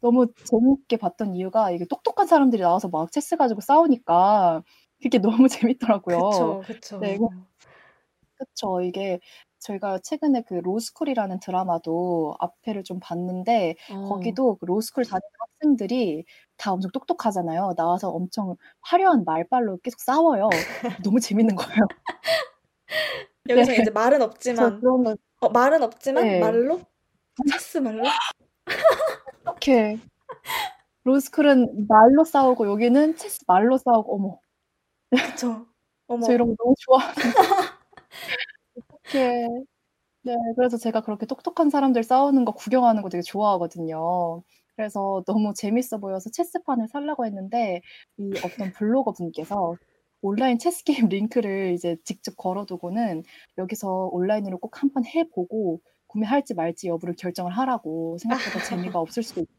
[0.00, 4.62] 너무 재밌게 봤던 이유가 이게 똑똑한 사람들이 나와서 막 체스 가지고 싸우니까
[5.02, 5.48] 그게 너무
[5.98, 6.18] 재밌더라고요.
[6.18, 6.98] 그쵸, 그쵸.
[7.00, 7.18] 네,
[8.36, 8.80] 그쵸.
[8.82, 9.20] 이게
[9.60, 16.24] 저희가 최근에 그 로스쿨이라는 드라마도 앞에를 좀 봤는데 어, 거기도 그 로스쿨 다니는 학생들이
[16.58, 17.72] 다 엄청 똑똑하잖아요.
[17.76, 20.50] 나와서 엄청 화려한 말발로 계속 싸워요.
[21.02, 21.80] 너무 재밌는 거예요.
[23.48, 23.80] 여기서 네.
[23.80, 26.40] 이제 말은 없지만, 그런 걸 어, 말은 없지만 네.
[26.40, 26.80] 말로?
[27.52, 28.02] 체스 말로?
[29.44, 29.98] 이렇게
[31.02, 34.38] 로스쿨은 말로 싸우고 여기는 체스 말로 싸우고 어머
[35.10, 35.66] 그쵸.
[36.06, 36.26] 어머.
[36.26, 37.38] 저 이런 거 너무 좋아하는데
[38.76, 39.48] 어떡해.
[40.22, 44.42] 네, 그래서 제가 그렇게 똑똑한 사람들 싸우는 거 구경하는 거 되게 좋아하거든요.
[44.76, 47.82] 그래서 너무 재밌어 보여서 체스판을 사려고 했는데
[48.16, 49.76] 이 어떤 블로거 분께서
[50.24, 53.24] 온라인 체스 게임 링크를 이제 직접 걸어두고는
[53.58, 58.58] 여기서 온라인으로 꼭 한 번 해보고 구매할지 말지 여부를 결정을 하라고 생각보다
[58.94, 59.52] 재미가 없을 수도 있다.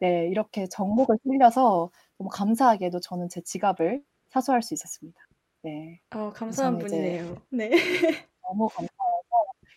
[0.00, 5.20] 네, 이렇게 정목을 흘려서 너무 감사하게도 저는 제 지갑을 사수할 수 있었습니다.
[5.62, 7.36] 네, 어, 감사한 분이네요.
[7.50, 7.70] 네.
[8.42, 8.88] 너무 감사해서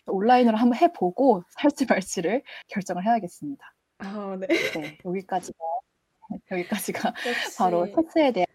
[0.06, 3.74] 온라인으로 한번 해보고 살지 말지를 결정을 해야겠습니다.
[3.98, 4.46] 아, 네.
[4.48, 5.58] 네, 여기까지가
[6.50, 7.14] 여기까지가
[7.58, 8.46] 바로 역시 체스에 대한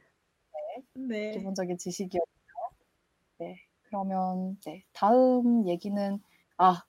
[0.93, 1.31] 네.
[1.31, 2.47] 기본적인 지식이었고요.
[3.39, 6.19] 네, 그러면 네, 다음 얘기는
[6.57, 6.83] 아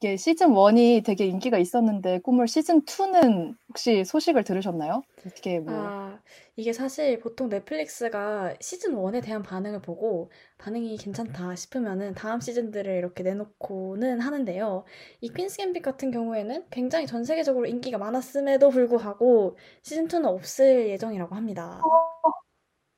[0.00, 5.02] 이게 시즌 1이 되게 인기가 있었는데 꿈을 시즌 2는 혹시 소식을 들으셨나요?
[5.18, 6.18] 어떻게 뭐 아,
[6.56, 13.22] 이게 사실 보통 넷플릭스가 시즌 1에 대한 반응을 보고 반응이 괜찮다 싶으면은 다음 시즌들을 이렇게
[13.22, 14.84] 내놓고는 하는데요.
[15.20, 21.34] 이 퀸스 갬빗 같은 경우에는 굉장히 전 세계적으로 인기가 많았음에도 불구하고 시즌 2는 없을 예정이라고
[21.34, 21.82] 합니다.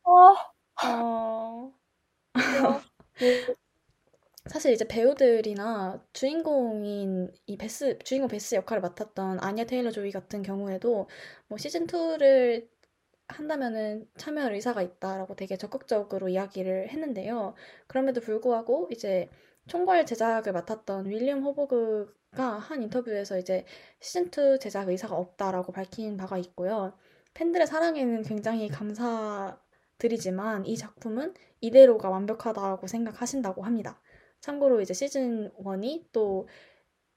[0.04, 0.52] 아,
[0.86, 1.72] 어,
[3.18, 3.46] 네,
[4.46, 11.08] 사실 이제 배우들이나 주인공인 이 베스 주인공 베스 역할을 맡았던 아냐 테일러 조이 같은 경우에도
[11.48, 12.68] 뭐 시즌 2를
[13.28, 17.54] 한다면은 참여할 의사가 있다라고 되게 적극적으로 이야기를 했는데요.
[17.86, 19.30] 그럼에도 불구하고 이제
[19.68, 23.64] 총괄 제작을 맡았던 윌리엄 호버그가 한 인터뷰에서 이제
[24.00, 26.92] 시즌 2 제작 의사가 없다라고 밝힌 바가 있고요.
[27.34, 29.58] 팬들의 사랑에는 굉장히 감사
[30.02, 34.00] 드리지만 이 작품은 이대로가 완벽하다고 생각하신다고 합니다.
[34.40, 36.48] 참고로 이제 시즌 1이 또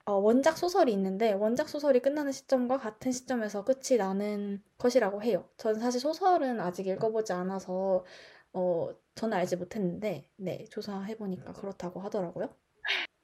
[0.06, 5.50] 어, 원작 소설이 있는데 원작 소설이 끝나는 시점과 같은 시점에서 끝이 나는 것이라고 해요.
[5.58, 8.06] 저는 사실 소설은 아직 읽어보지 않아서
[8.54, 12.50] 어, 저는 알지 못했는데 네, 조사해 보니까 그렇다고 하더라고요.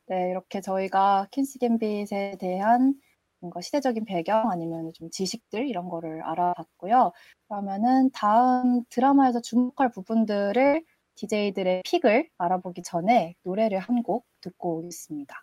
[0.07, 2.95] 네, 이렇게 저희가 퀸스 갬빗에 대한
[3.41, 7.11] 뭔가 시대적인 배경 아니면 좀 지식들 이런 거를 알아봤고요.
[7.47, 10.83] 그러면은 다음 드라마에서 주목할 부분들을
[11.15, 15.35] DJ들의 픽을 알아보기 전에 노래를 한 곡 듣고 오겠습니다.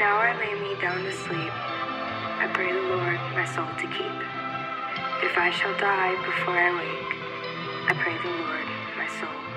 [0.00, 1.52] Now I lay me down to sleep.
[2.40, 4.16] I pray the Lord my soul to keep.
[5.22, 7.12] If I shall die before I wake,
[7.88, 9.49] I pray the Lord my soul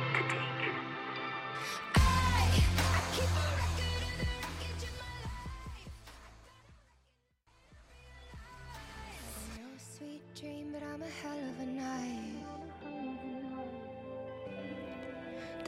[10.74, 12.46] but I'm a hell of a night.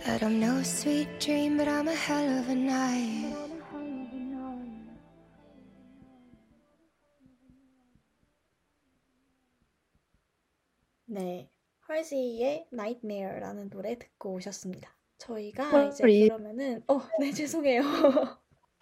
[0.04, 3.34] That I'm no sweet dream, but I'm a hell of a night.
[11.08, 11.50] 네,
[11.88, 14.90] halsey의 Nightmare라는 노래 듣고 오셨습니다.
[15.18, 17.82] 저희가 헐, 이제 이- 그러면은 어, 네, 죄송해요.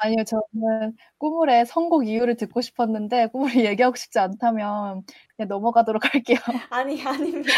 [0.04, 5.04] 아니요, 저는 꾸물의 선곡 이유를 듣고 싶었는데 꾸물이 얘기하고 싶지 않다면
[5.38, 6.38] 그냥 넘어가도록 할게요.
[6.72, 7.52] 아니, 아닙니다.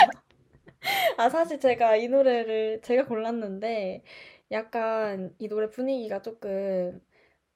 [1.18, 4.04] 아, 사실 제가 이 노래를 제가 골랐는데
[4.52, 7.02] 약간 이 노래 분위기가 조금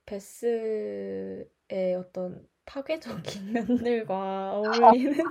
[0.08, 1.46] 베스의
[2.00, 5.24] 어떤 파괴적인 면들과 어울리는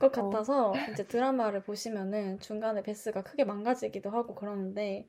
[0.00, 5.06] 것 같아서 이제 드라마를 보시면은 중간에 베스가 크게 망가지기도 하고 그러는데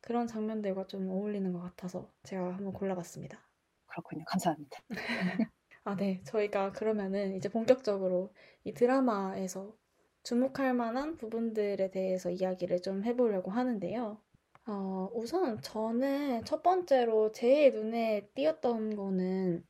[0.00, 3.38] 그런 장면들과 좀 어울리는 것 같아서 제가 한번 골라봤습니다.
[3.86, 4.24] 그렇군요.
[4.26, 4.80] 감사합니다.
[5.84, 6.22] 아, 네.
[6.24, 8.32] 저희가 그러면은 이제 본격적으로
[8.64, 9.74] 이 드라마에서
[10.22, 14.20] 주목할 만한 부분들에 대해서 이야기를 좀 해보려고 하는데요.
[14.66, 19.64] 어, 우선 저는 첫 번째로 제일 눈에 띄었던 거는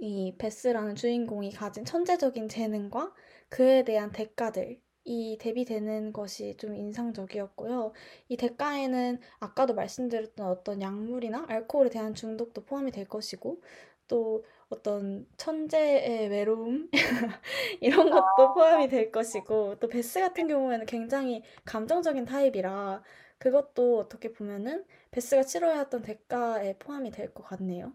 [0.00, 3.14] 이 베스라는 주인공이 가진 천재적인 재능과
[3.48, 7.92] 그에 대한 대가들, 이 대비되는 것이 좀 인상적이었고요.
[8.28, 13.62] 이 대가에는 아까도 말씀드렸던 어떤 약물이나 알코올에 대한 중독도 포함이 될 것이고,
[14.08, 16.90] 또 어떤 천재의 외로움
[17.80, 23.02] 이런 것도 포함이 될 것이고 또 베스 같은 경우에는 굉장히 감정적인 타입이라
[23.38, 27.94] 그것도 어떻게 보면은 베스가 치러야 했던 대가에 포함이 될 것 같네요.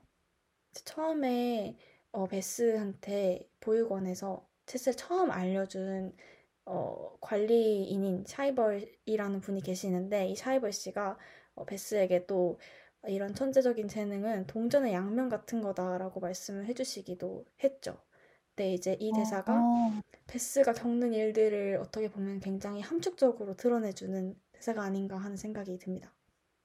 [0.86, 1.78] 처음에
[2.12, 6.14] 어, 베스한테 보육원에서 체스를 처음 알려준
[6.66, 11.18] 어, 관리인인 샤이벌이라는 분이 계시는데 이 샤이벌 씨가
[11.56, 12.60] 어, 베스에게 또
[13.08, 17.98] 이런 천재적인 재능은 동전의 양면 같은 거다라고 말씀을 해주시기도 했죠.
[18.56, 25.18] 근데 이제 이 대사가 어, 베스가 겪는 일들을 어떻게 보면 굉장히 함축적으로 드러내주는 대사가 아닌가
[25.18, 26.14] 하는 생각이 듭니다.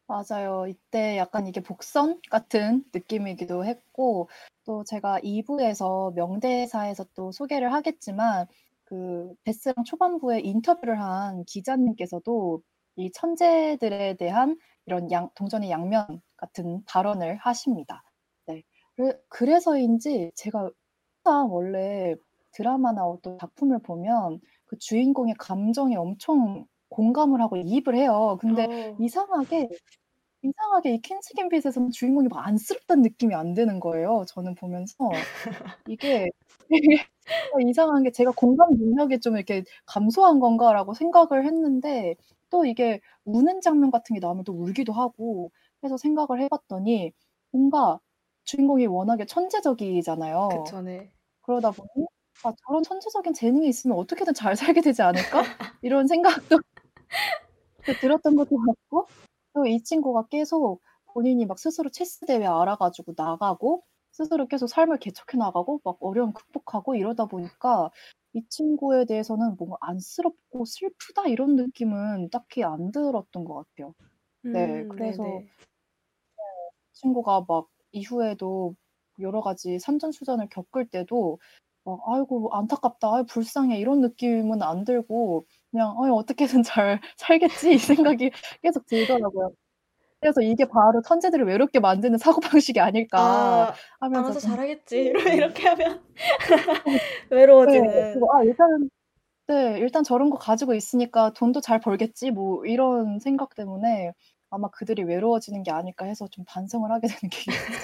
[0.08, 0.66] 맞아요.
[0.68, 4.28] 이때 약간 이게 복선 같은 느낌이기도 했고,
[4.64, 8.46] 또 제가 2부에서 명대사에서 또 소개를 하겠지만,
[8.86, 12.62] 그 베스랑 초반부에 인터뷰를 한 기자님께서도
[12.96, 18.02] 이 천재들에 대한 이런 양, 동전의 양면 같은 발언을 하십니다.
[18.46, 18.62] 네.
[18.96, 20.70] 그래, 그래서인지 제가
[21.24, 22.14] 항상 원래
[22.52, 28.38] 드라마나 어떤 작품을 보면 그 주인공의 감정에 엄청 공감을 하고 이입을 해요.
[28.40, 29.68] 근데 어, 이상하게
[30.42, 34.24] 이상하게 이 퀸스 갬빗에서는 주인공이 막 안쓰럽다는 느낌이 안 드는 거예요.
[34.28, 34.94] 저는 보면서
[35.88, 36.28] 이게
[37.68, 42.14] 이상한 게 제가 공감 능력이 좀 이렇게 감소한 건가라고 생각을 했는데
[42.50, 45.50] 또 이게 우는 장면 같은 게 나오면 또 울기도 하고
[45.84, 47.12] 해서 생각을 해봤더니
[47.52, 47.98] 뭔가
[48.44, 50.48] 주인공이 워낙에 천재적이잖아요.
[50.64, 51.10] 그쵸, 네.
[51.42, 52.06] 그러다 보니
[52.44, 55.42] 아, 저런 천재적인 재능이 있으면 어떻게든 잘 살게 되지 않을까?
[55.82, 56.58] 이런 생각도
[57.86, 59.06] 또 들었던 것도 같고
[59.54, 60.82] 또 이 친구가 계속
[61.14, 63.84] 본인이 막 스스로 체스 대회 알아가지고 나가고
[64.16, 67.90] 스스로 계속 삶을 개척해 나가고 막 어려움 극복하고 이러다 보니까
[68.32, 73.94] 이 친구에 대해서는 뭔가 안쓰럽고 슬프다 이런 느낌은 딱히 안 들었던 것 같아요.
[74.52, 75.48] 네, 음, 그래서 네네.
[76.92, 78.74] 친구가 막 이후에도
[79.20, 81.38] 여러 가지 산전수전을 겪을 때도
[81.84, 87.78] 막 아이고 안타깝다, 아이 불쌍해 이런 느낌은 안 들고 그냥 아 어떻게든 잘 살겠지 이
[87.78, 88.30] 생각이
[88.62, 89.52] 계속 들더라고요.
[90.20, 95.12] 그래서 이게 바로 천재들을 외롭게 만드는 사고방식이 아닐까 아, 하면서 알아서 좀 잘하겠지.
[95.12, 95.36] 네.
[95.36, 96.02] 이렇게 하면
[97.64, 97.90] 네, 외로워지는.
[98.12, 98.90] 그리고 아 일단
[99.48, 104.12] 네, 일단 저런 거 가지고 있으니까 돈도 잘 벌겠지 뭐 이런 생각 때문에
[104.50, 107.38] 아마 그들이 외로워지는 게 아닐까 해서 좀 반성을 하게 되는 게.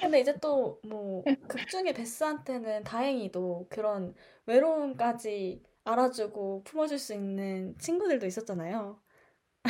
[0.00, 4.14] 근데 이제 또 뭐 극 중에 베스한테는 다행히도 그런
[4.46, 9.00] 외로움까지 알아주고 품어줄 수 있는 친구들도 있었잖아요.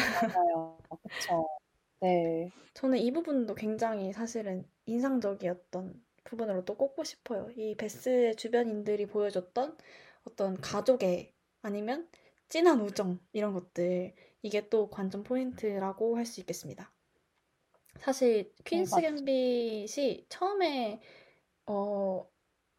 [0.03, 0.79] 맞아요.
[1.03, 1.47] 그쵸.
[2.01, 2.53] 네.
[2.75, 7.51] 저는 이 부분도 굉장히 사실은 인상적이었던 부분으로 또 꼽고 싶어요.
[7.57, 9.77] 이 베스의 주변인들이 보여줬던
[10.25, 12.09] 어떤 가족의 아니면
[12.49, 16.93] 진한 우정 이런 것들 이게 또 관전 포인트라고 할 수 있겠습니다.
[18.01, 21.01] 사실 네, 퀸스 맞, 갬빗이 처음에
[21.67, 22.29] 어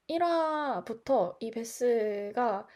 [0.08, 2.67] 1화부터 이 베스가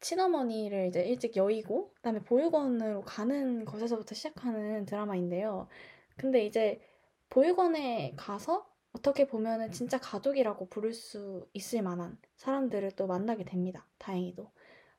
[0.00, 5.68] 친어머니를 이제 일찍 여의고 그다음에 보육원으로 가는 것에서부터 시작하는 드라마인데요.
[6.16, 6.80] 근데 이제
[7.28, 13.86] 보육원에 가서 어떻게 보면은 진짜 가족이라고 부를 수 있을 만한 사람들을 또 만나게 됩니다.
[13.98, 14.50] 다행히도.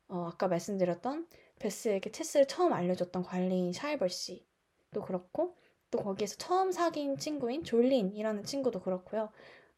[0.08, 1.28] 어, 아까 말씀드렸던
[1.60, 5.56] 베스에게 체스를 처음 알려줬던 관리인 샤이벌 씨도 그렇고
[5.90, 9.30] 또 거기에서 처음 사귄 친구인 졸린이라는 친구도 그렇고요.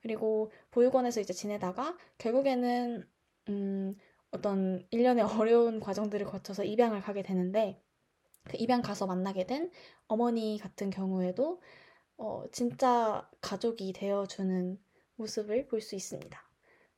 [0.02, 3.08] 그리고 보육원에서 이제 지내다가 결국에는
[3.50, 3.96] 음,
[4.34, 7.82] 어떤 일련의 어려운 과정들을 거쳐서 입양을 가게 되는데
[8.46, 9.72] 그 입양 가서 만나게 된
[10.08, 11.62] 어머니 같은 경우에도
[12.18, 14.80] 어, 진짜 가족이 되어주는
[15.18, 16.40] 모습을 볼 수 있습니다.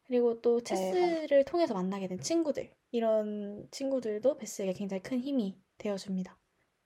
[0.06, 5.58] 그리고 또 네, 맞, 체스를 통해서 만나게 된 친구들, 이런 친구들도 베스에게 굉장히 큰 힘이
[5.80, 6.40] 되어줍니다.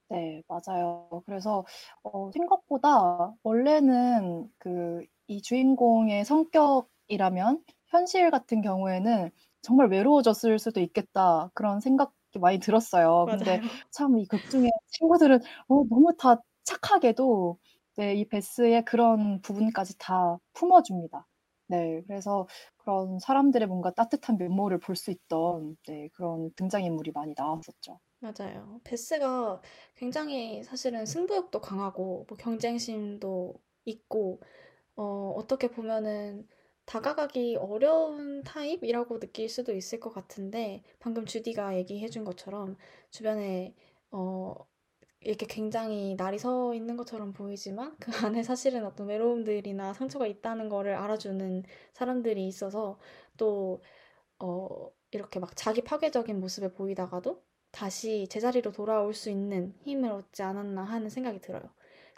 [0.09, 1.21] 네, 맞아요.
[1.25, 1.65] 그래서
[2.03, 9.29] 어, 생각보다 원래는 그 이 주인공의 성격이라면 현실 같은 경우에는
[9.61, 13.27] 정말 외로워졌을 수도 있겠다 그런 생각이 많이 들었어요.
[13.29, 13.61] 근데 맞아요.
[13.91, 17.59] 참이 극 중에 친구들은 어, 너무 다 착하게도
[17.97, 21.27] 네, 이 베스의 그런 부분까지 다 품어줍니다.
[21.67, 27.99] 네, 그래서 그런 사람들의 뭔가 따뜻한 면모를 볼 수 있던 네, 그런 등장인물이 많이 나왔었죠.
[28.21, 28.81] 맞아요.
[28.83, 29.61] 베스가
[29.95, 34.41] 굉장히 사실은 승부욕도 강하고 뭐 경쟁심도 있고
[34.95, 36.47] 어, 어떻게 보면은
[36.89, 42.77] 다가가기 어려운 타입이라고 느낄 수도 있을 것 같은데 방금 주디가 얘기해준 것처럼
[43.11, 43.75] 주변에
[44.09, 44.55] 어,
[45.21, 50.95] 이렇게 굉장히 날이 서 있는 것처럼 보이지만 그 안에 사실은 어떤 외로움들이나 상처가 있다는 거를
[50.95, 52.97] 알아주는 사람들이 있어서
[53.37, 53.83] 또
[54.39, 60.83] 어, 이렇게 막 자기 파괴적인 모습을 보이다가도 다시 제자리로 돌아올 수 있는 힘을 얻지 않았나
[60.85, 61.69] 하는 생각이 들어요.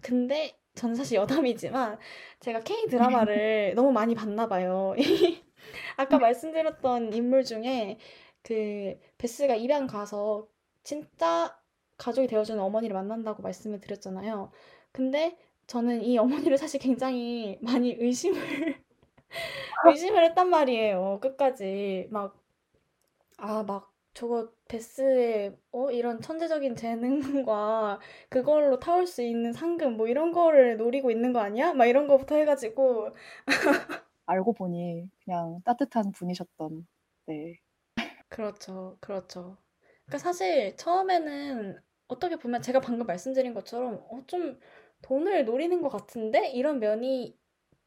[0.02, 1.98] 근데 저는 사실 여담이지만
[2.40, 4.96] 제가 K 드라마를 너무 많이 봤나 봐요.
[5.98, 7.98] 아까 말씀드렸던 인물 중에
[8.44, 10.48] 그 베스가 입양 가서
[10.84, 11.58] 진짜
[11.98, 14.52] 가족이 되어주는 어머니를 만난다고 말씀을 드렸잖아요.
[14.92, 18.36] 근데 저는 이 어머니를 사실 굉장히 많이 의심을
[19.86, 21.20] 의심을 했단 말이에요.
[21.22, 22.38] 끝까지 막
[23.38, 28.00] 아, 막 저거 베스의 어 이런 천재적인 재능과
[28.30, 31.74] 그걸로 타올 수 있는 상금 뭐 이런 거를 노리고 있는 거 아니야?
[31.74, 33.12] 막 이런 거부터 해가지고
[34.26, 36.88] 알고 보니 그냥 따뜻한 분이셨던,
[37.28, 37.58] 네.
[38.30, 39.58] 그렇죠, 그렇죠.
[40.06, 44.60] 그러니까 사실 처음에는 어떻게 보면 제가 방금 말씀드린 것처럼 어, 좀
[45.02, 47.38] 돈을 노리는 것 같은데 이런 면이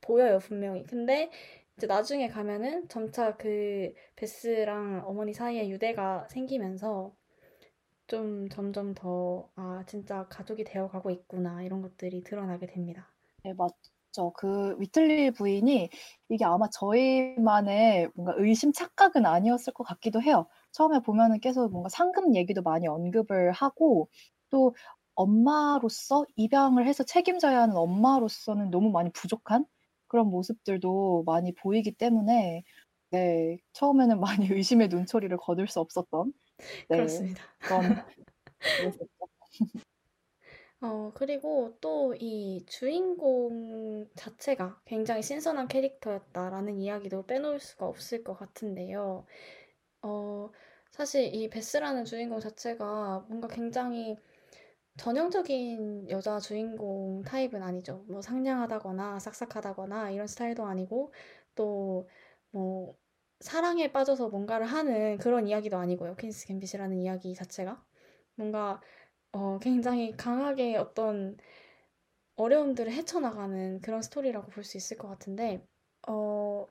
[0.01, 0.85] 보여요, 분명히.
[0.85, 1.31] 근데
[1.77, 7.17] 이제 나중에 가면은 점차 그 베스랑 어머니 사이에 유대가 생기면서
[8.09, 13.15] 좀 점점 더, 아, 진짜 가족이 되어 가고 있구나, 이런 것들이 드러나게 됩니다.
[13.43, 13.71] 네, 맞,
[14.11, 14.33] 그쵸.
[14.37, 15.91] 그 위틀리 부인이
[16.29, 20.47] 이게 아마 저희만의 뭔가 의심 착각은 아니었을 것 같기도 해요.
[20.73, 24.09] 처음에 보면은 계속 뭔가 상금 얘기도 많이 언급을 하고
[24.51, 24.75] 또
[25.15, 29.67] 엄마로서 입양을 해서 책임져야 하는 엄마로서는 너무 많이 부족한
[30.15, 32.63] 그런 모습들도 많이 보이기 때문에
[33.11, 36.33] 네, 처음에는 많이 의심의 눈초리를 거둘 수 없었던
[36.89, 37.43] 네, 그렇습니다.
[37.59, 37.83] 그런.
[40.81, 49.27] 어, 그리고 또 이 주인공 자체가 굉장히 신선한 캐릭터였다라는 이야기도 빼놓을 수가 없을 것 같은데요.
[50.03, 50.51] 어,
[50.91, 54.17] 사실 이 베스라는 주인공 자체가 뭔가 굉장히
[54.97, 58.05] 전형적인 여자 주인공 타입은 아니죠.
[58.09, 61.13] 뭐 상냥하다거나 싹싹하다거나 이런 스타일도 아니고
[61.55, 62.07] 또
[62.51, 62.97] 뭐
[63.41, 66.15] 사랑에 빠져서 뭔가를 하는 그런 이야기도 아니고요.
[66.17, 67.85] 퀸스 갬빗이라는 이야기 자체가
[68.37, 68.81] 뭔가
[69.33, 71.37] 어, 굉장히 강하게 어떤
[72.37, 75.67] 어려움들을 헤쳐나가는 그런 스토리라고 볼 수 있을 것 같은데,
[76.09, 76.67] 어,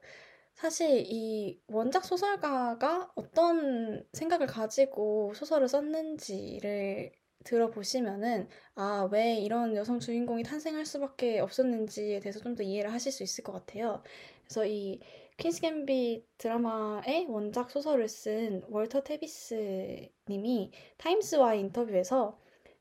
[0.55, 7.11] 사실 이 원작 소설가가 어떤 생각을 가지고 소설을 썼는지를
[7.43, 13.23] 들어보시면은, 아, 왜 이런 여성 주인공이 탄생할 수밖에 없었는지에 대해서 좀 더 이해를 하실 수
[13.23, 14.03] 있을 것 같아요.
[14.43, 14.99] 그래서 이
[15.37, 22.39] 퀸스 갬빗 드라마의 원작 소설을 쓴 월터 테비스 님이 타임스와의 인터뷰에서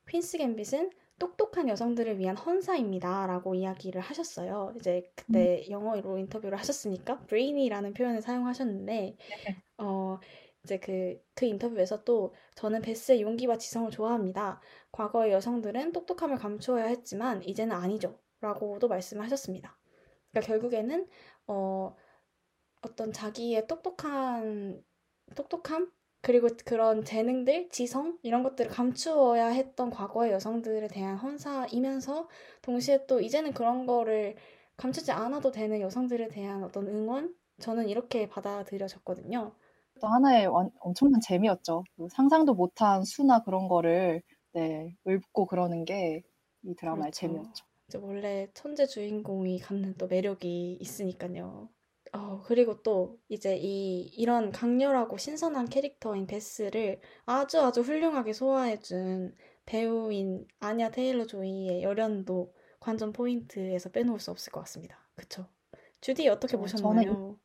[0.08, 3.26] 퀸스 갬빗은 똑똑한 여성들을 위한 헌사입니다.
[3.26, 4.74] 라고 이야기를 하셨어요.
[4.76, 9.16] 이제 그때 영어로 인터뷰를 하셨으니까 brainy라는 표현을 사용하셨는데
[9.78, 10.18] 어
[10.64, 14.60] 이제 그, 그 인터뷰에서 또 저는 베스의 용기와 지성을 좋아합니다.
[14.92, 18.18] 과거의 여성들은 똑똑함을 감추어야 했지만 이제는 아니죠.
[18.40, 19.76] 라고도 말씀을 하셨습니다.
[20.30, 21.08] 그러니까 결국에는
[21.46, 21.94] 어
[22.82, 24.82] 어떤 자기의 똑똑한
[25.36, 25.90] 똑똑함
[26.22, 32.28] 그리고 그런 재능들, 지성 이런 것들을 감추어야 했던 과거의 여성들에 대한 헌사이면서
[32.62, 34.36] 동시에 또 이제는 그런 거를
[34.76, 39.52] 감추지 않아도 되는 여성들에 대한 어떤 응원 저는 이렇게 받아들여졌거든요.
[40.00, 41.84] 또 하나의 완- 엄청난 재미였죠.
[41.96, 44.22] 그 상상도 못한 수나 그런 거를
[44.52, 46.22] 네, 읊고 그러는 게
[46.64, 47.20] 이 드라마의 그렇죠.
[47.20, 47.64] 재미였죠.
[47.88, 51.68] 이제 원래 천재 주인공이 갖는 또 매력이 있으니까요.
[52.12, 59.34] 어, 그리고 또 이제 이 이런 강렬하고 신선한 캐릭터인 베스를 아주 아주 훌륭하게 소화해준
[59.66, 64.98] 배우인 아냐 테일러 조이의 열연도 관전 포인트에서 빼놓을 수 없을 것 같습니다.
[65.16, 65.46] 그쵸?
[66.00, 67.04] 주디 어떻게 저- 저는 보셨나요?
[67.04, 67.38] 저는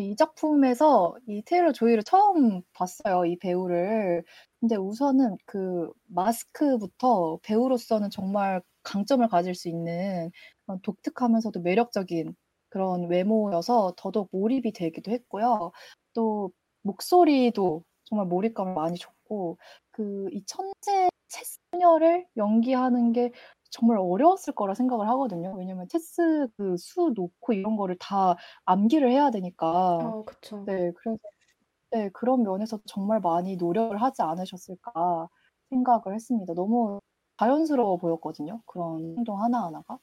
[0.00, 4.24] 이 작품에서 이 테일러 조이를 처음 봤어요, 이 배우를.
[4.60, 10.30] 근데 우선은 그 마스크부터 배우로서는 정말 강점을 가질 수 있는
[10.66, 12.34] 그런 독특하면서도 매력적인
[12.68, 15.72] 그런 외모여서 더더욱 몰입이 되기도 했고요.
[16.14, 16.52] 또
[16.82, 19.58] 목소리도 정말 몰입감을 많이 줬고
[19.90, 23.32] 그 이 천재 체스녀를 연기하는 게
[23.74, 25.54] 정말 어려웠을 거라 생각을 하거든요.
[25.58, 30.14] 왜냐면 체스 그 수 놓고 이런 거를 다 암기를 해야 되니까.
[30.14, 30.66] 어, 그쵸.
[30.66, 31.18] 네, 그래서
[31.90, 35.28] 네, 그런 면에서 정말 많이 노력을 하지 않으셨을까
[35.70, 36.54] 생각을 했습니다.
[36.54, 37.00] 너무
[37.38, 38.62] 자연스러워 보였거든요.
[38.66, 39.98] 그런 행동 하나하나가.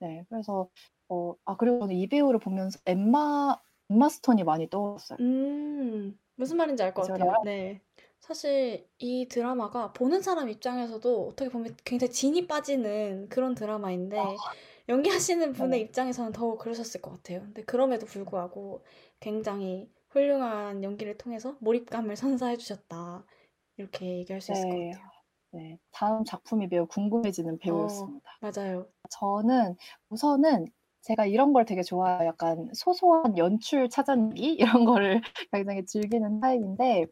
[0.00, 0.68] 네, 그래서
[1.08, 3.56] 어, 아 그리고 저는 이 배우를 보면서 엠마
[3.90, 5.18] 엠마 스톤이 많이 떠올랐어요.
[5.20, 7.38] 음, 무슨 말인지 알 것 같아요.
[7.42, 7.80] 네.
[8.24, 14.16] 사실 이 드라마가 보는 사람 입장에서도 어떻게 보면 굉장히 진이 빠지는 그런 드라마인데
[14.88, 15.84] 연기하시는 분의 네.
[15.84, 17.40] 입장에서는 더 그러셨을 것 같아요.
[17.40, 18.82] 근데 그럼에도 불구하고
[19.20, 23.26] 굉장히 훌륭한 연기를 통해서 몰입감을 선사해 주셨다.
[23.76, 25.10] 이렇게 얘기할 수 있을 것 네, 같아요.
[25.52, 28.30] 네, 다음 작품이 매우 궁금해지는 어, 배우였습니다.
[28.40, 28.88] 맞아요.
[29.10, 29.76] 저는
[30.10, 30.66] 우선은
[31.02, 32.26] 제가 이런 걸 되게 좋아해요.
[32.28, 35.20] 약간 소소한 연출 찾아내기 이런 거를
[35.52, 37.06] 굉장히 즐기는 타입인데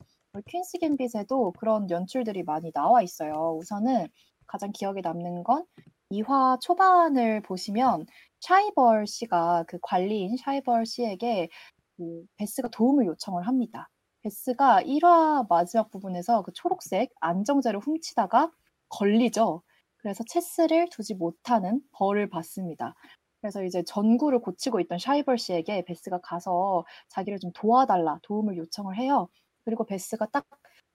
[0.47, 3.57] 퀸스 갬빗에도 그런 연출들이 많이 나와 있어요.
[3.61, 4.09] 우선은
[4.47, 5.66] 가장 기억에 남는 건
[6.11, 8.07] 2화 초반을 보시면
[8.41, 11.49] 샤이벌 씨가 그 관리인 샤이벌 씨에게
[11.97, 13.89] 그 베스가 도움을 요청을 합니다.
[14.22, 18.51] 베스가 1화 마지막 부분에서 그 초록색 안정제를 훔치다가
[18.89, 19.62] 걸리죠.
[19.97, 22.95] 그래서 체스를 두지 못하는 벌을 받습니다.
[23.41, 29.28] 그래서 이제 전구를 고치고 있던 샤이벌 씨에게 베스가 가서 자기를 좀 도와달라 도움을 요청을 해요.
[29.64, 30.46] 그리고 베스가 딱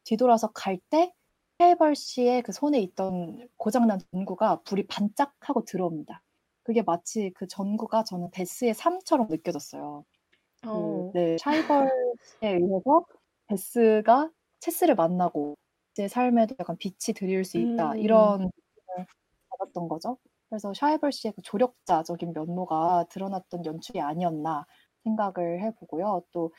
[0.04, 1.14] 뒤돌아서 갈때
[1.60, 6.22] 샤이벌 씨의 그 손에 있던 고장난 전구가 불이 반짝하고 들어옵니다.
[6.64, 10.06] 그게 마치 그 전구가 저는 베스의 삶처럼 느껴졌어요.
[10.62, 11.90] 그, 어, 네, 샤이벌에
[12.42, 13.06] 의해서
[13.48, 15.56] 베스가 체스를 만나고
[15.94, 18.00] 제 삶에도 약간 빛이 드릴 수 있다 음.
[18.00, 19.08] 이런 느낌을
[19.50, 20.18] 받았던 거죠.
[20.50, 24.66] 그래서 샤이벌 씨의 그 조력자적인 면모가 드러났던 연출이 아니었나
[25.04, 26.24] 생각을 해보고요.
[26.32, 26.52] 또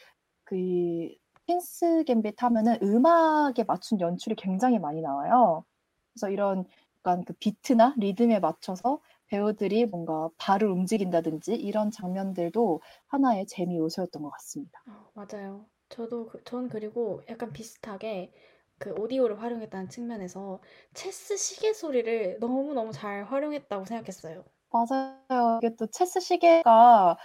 [0.48, 1.14] 그
[1.48, 5.64] 퀸스 갬빗 하면은 음악에 맞춘 연출이 굉장히 많이 나와요.
[6.12, 6.64] 그래서 이런
[6.98, 14.30] 약간 그 비트나 리듬에 맞춰서 배우들이 뭔가 발을 움직인다든지 이런 장면들도 하나의 재미 요소였던 것
[14.30, 14.84] 같습니다.
[14.86, 15.66] 어, 맞아요.
[15.88, 18.32] 저도 그, 전 그리고 약간 비슷하게
[18.78, 20.60] 그 오디오를 활용했다는 측면에서
[20.94, 24.44] 체스 시계 소리를 너무너무 잘 활용했다고 생각했어요.
[24.70, 25.58] 맞아요.
[25.62, 27.16] 이게 또 체스 시계가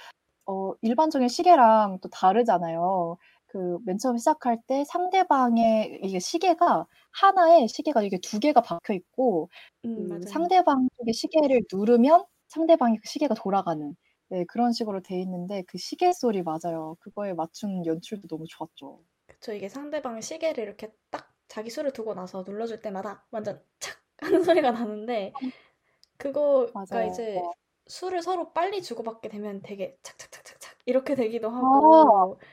[0.47, 3.17] 어, 일반적인 시계랑 또 다르잖아요.
[3.53, 9.49] 그 맨 처음 시작할 때 상대방의 이게 시계가 하나에 시계가 이게 두 개가 박혀 있고
[9.85, 10.25] 음, 그.
[10.25, 13.95] 상대방 쪽의 시계를 누르면 상대방의 그 시계가 돌아가는
[14.29, 16.95] 네, 그런 식으로 돼 있는데 그 시계 소리 맞아요.
[17.01, 19.03] 그거에 맞춘 연출도 너무 좋았죠.
[19.27, 24.43] 그쵸, 이게 상대방의 시계를 이렇게 딱 자기 수를 두고 나서 눌러줄 때마다 완전 착 하는
[24.61, 25.37] 소리가 나는데
[26.17, 27.05] 그거가 맞아요.
[27.05, 27.53] 이제 어.
[27.87, 32.47] 수를 서로 빨리 주고받게 되면 되게 착착착착착 이렇게 되기도 아, 하고 그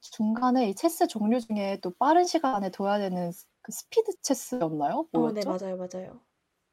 [0.00, 5.08] 중간에 이 체스 종류 중에 또 빠른 시간에 둬야 되는 스- 그 스피드 체스였나요?
[5.12, 5.42] 어, 네?
[5.44, 6.20] 맞아요, 맞아요.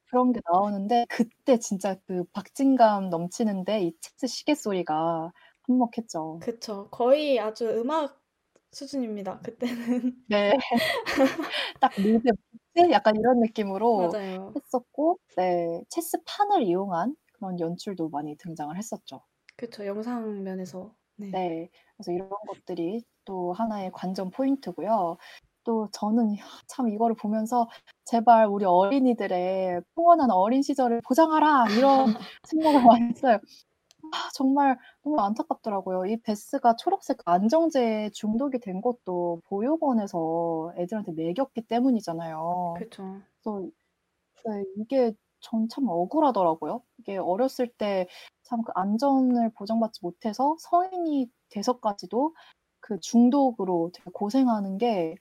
[0.08, 5.32] 그런 게 나오는데 그때 진짜 그 박진감 넘치는데 이 체스 시계 소리가
[5.64, 6.40] 한몫했죠.
[6.40, 6.90] 그쵸.
[6.92, 8.22] 거의 아주 음악
[8.72, 9.40] 수준입니다.
[9.42, 10.26] 그때는.
[10.28, 10.52] 네.
[11.80, 12.22] 딱 리듬,
[12.74, 14.54] 비트 약간 이런 느낌으로 맞아요.
[14.56, 19.22] 했었고, 네, 체스 판을 이용한 그런 연출도 많이 등장을 했었죠.
[19.58, 19.86] 그쵸.
[19.86, 20.96] 영상 면에서.
[21.16, 21.32] 네.
[21.32, 25.18] 네, 그래서 이런 것들이 또 하나의 관전 포인트고요.
[25.66, 26.36] 또 저는
[26.68, 27.68] 참 이거를 보면서
[28.06, 32.06] 제발 우리 어린이들의 평온한 어린 시절을 보장하라 이런
[32.50, 33.40] 생각을 많이 했어요.
[34.14, 36.06] 아, 정말 너무 안타깝더라고요.
[36.08, 42.76] 이 베스가 초록색 안정제에 중독이 된 것도 보육원에서 애들한테 먹였기 때문이잖아요.
[42.80, 43.22] 그쵸.
[43.44, 43.70] 그래서
[44.46, 46.84] 네, 이게 전 참 억울하더라고요.
[47.00, 48.08] 이게 어렸을 때
[48.50, 52.36] 참 그 안전을 보장받지 못해서 성인이 돼서까지도
[52.82, 55.16] 그 중독으로 되게 고생하는 게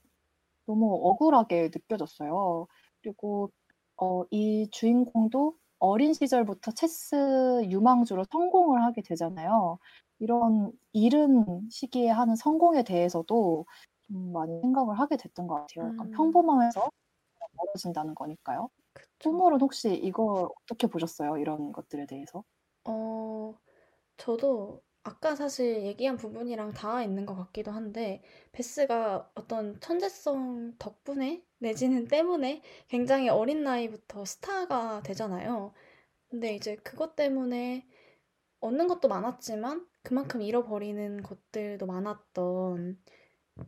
[0.66, 2.66] 너무 억울하게 느껴졌어요.
[3.02, 3.50] 그리고
[3.96, 9.78] 어, 이 주인공도 어린 시절부터 체스 유망주로 성공을 하게 되잖아요.
[10.20, 13.66] 이런 이른 시기에 하는 성공에 대해서도
[14.08, 15.90] 좀 많이 생각을 하게 됐던 것 같아요.
[15.92, 16.10] 약간 음.
[16.12, 16.90] 평범함에서
[17.54, 18.70] 멀어진다는 거니까요.
[19.22, 21.38] 꾸물은 혹시 이걸 어떻게 보셨어요?
[21.38, 22.44] 이런 것들에 대해서?
[22.88, 23.54] 어,
[24.18, 28.22] 저도 아까 사실 얘기한 부분이랑 닿아 있는 것 같기도 한데,
[28.52, 35.74] 베스가 어떤 천재성 덕분에, 내지는 때문에 굉장히 어린 나이부터 스타가 되잖아요.
[36.30, 37.86] 근데 이제 그것 때문에
[38.60, 43.02] 얻는 것도 많았지만, 그만큼 잃어버리는 것들도 많았던,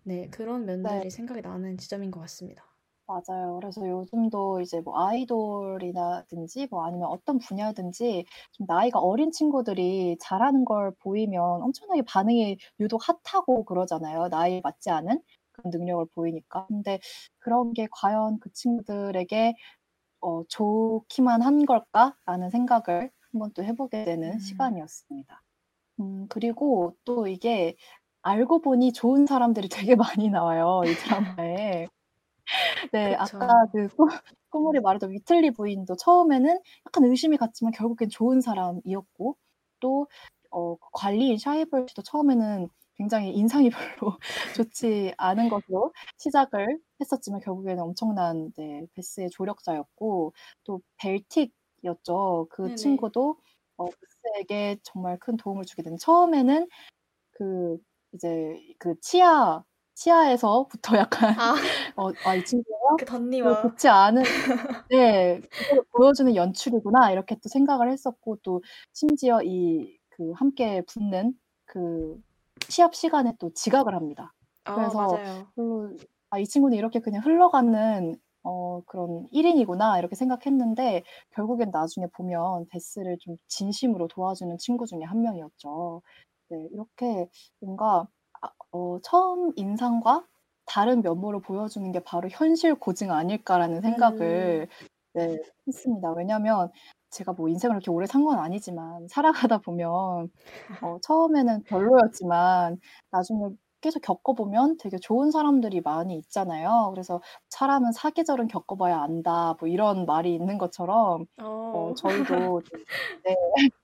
[0.04, 2.69] 네, 그런 면들이 생각이 나는 지점인 것 같습니다.
[3.10, 3.58] 맞아요.
[3.60, 10.92] 그래서 요즘도 이제 뭐 아이돌이라든지 뭐 아니면 어떤 분야든지 좀 나이가 어린 친구들이 잘하는 걸
[11.00, 14.28] 보이면 엄청나게 반응이 유독 핫하고 그러잖아요.
[14.28, 15.20] 나이에 맞지 않은
[15.52, 16.66] 그런 능력을 보이니까.
[16.68, 17.00] 근데
[17.38, 19.54] 그런 게 과연 그 친구들에게
[20.20, 24.38] 어, 좋기만 한 걸까라는 생각을 한번 또 해보게 되는 음.
[24.38, 25.42] 시간이었습니다.
[26.00, 27.76] 음, 그리고 또 이게
[28.22, 30.82] 알고 보니 좋은 사람들이 되게 많이 나와요.
[30.84, 31.88] 이 드라마에.
[32.92, 33.38] 네, 그쵸.
[33.38, 34.08] 아까 그 꾸-
[34.50, 39.36] 꾸물이 말했던 위틀리 부인도 처음에는 약간 의심이 갔지만 결국엔 좋은 사람이었고
[39.80, 40.08] 또
[40.50, 44.18] 어, 그 관리인 샤이벌 씨도 처음에는 굉장히 인상이 별로
[44.68, 50.34] 좋지 않은 것으로 시작을 했었지만 결국에는 엄청난 네, 베스의 조력자였고
[50.64, 52.48] 또 벨틱이었죠.
[52.50, 52.74] 그 네네.
[52.74, 53.38] 친구도
[53.76, 56.68] 어, 베스에게 정말 큰 도움을 주게 된 처음에는
[57.32, 57.78] 그
[58.12, 59.64] 이제 그 치아
[60.00, 61.54] 치아에서부터 약간 아,
[61.96, 63.62] 어, 아, 이 친구가 그그 덧니와.
[63.62, 64.22] 좋지 않은
[64.90, 71.32] 네, 그걸 보여주는 연출이구나 이렇게 또 생각을 했었고 또 심지어 이 그 함께 붙는
[71.64, 72.20] 그
[72.68, 74.34] 시합 시간에 또 지각을 합니다.
[74.64, 75.18] 아, 그래서.
[75.56, 75.96] 별로
[76.30, 83.16] 아, 이 친구는 이렇게 그냥 흘러가는 어, 그런 1인이구나 이렇게 생각했는데 결국엔 나중에 보면 베스를
[83.20, 86.02] 좀 진심으로 도와주는 친구 중에 한 명이었죠.
[86.50, 87.28] 네, 이렇게
[87.60, 88.06] 뭔가
[88.40, 90.26] 아, 어, 처음 인상과
[90.66, 96.12] 다른 면모를 보여주는 게 바로 현실 고증 아닐까라는 생각을 음, 네, 했습니다.
[96.12, 96.70] 왜냐면
[97.10, 100.30] 제가 뭐 인생을 이렇게 오래 산 건 아니지만 살아가다 보면
[100.80, 102.78] 어, 처음에는 별로였지만
[103.10, 103.50] 나중에
[103.80, 106.90] 계속 겪어보면 되게 좋은 사람들이 많이 있잖아요.
[106.92, 109.56] 그래서 사람은 사계절은 겪어봐야 안다.
[109.58, 112.84] 뭐 이런 말이 있는 것처럼 어, 어, 저희도 좀,
[113.24, 113.36] 네,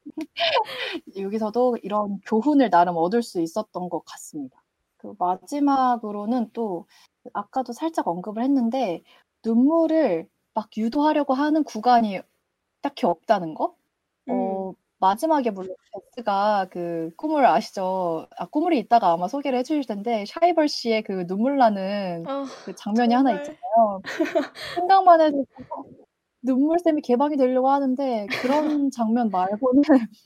[1.19, 4.63] 여기서도 이런 교훈을 나름 얻을 수 있었던 것 같습니다.
[4.99, 6.87] 그 마지막으로는 또
[7.33, 9.03] 아까도 살짝 언급을 했는데
[9.45, 12.21] 눈물을 막 유도하려고 하는 구간이
[12.81, 13.75] 딱히 없다는 거?
[14.29, 14.56] 음, 어,
[14.99, 18.27] 마지막에 물론 베스가 그 꾸물 아시죠?
[18.37, 23.15] 아, 꾸물이 이따가 아마 소개를 해주실 텐데 샤이벌 씨의 그 눈물 나는 아, 그 장면이
[23.15, 23.37] 하나 정말.
[23.37, 24.03] 있잖아요.
[24.75, 25.47] 생각만 해도
[26.43, 29.83] 눈물샘이 개방이 되려고 하는데 그런 장면 말고는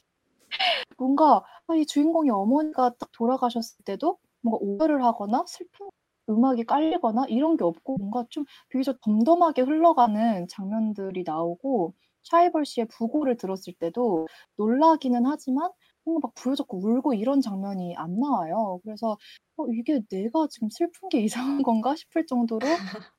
[0.98, 5.88] 뭔가 아, 이 주인공의 어머니가 딱 돌아가셨을 때도 뭔가 오열을 하거나 슬픈
[6.28, 11.94] 음악이 깔리거나 이런 게 없고 뭔가 좀 비교적 덤덤하게 흘러가는 장면들이 나오고
[12.24, 15.70] 샤이벌 씨의 부고를 들었을 때도 놀라기는 하지만
[16.04, 18.80] 뭔가 막 부여잡고 울고 이런 장면이 안 나와요.
[18.84, 19.16] 그래서
[19.56, 21.20] 어, 이게 내가 지금 슬픈 게
[21.58, 22.60] 이상한 건가 싶을 정도로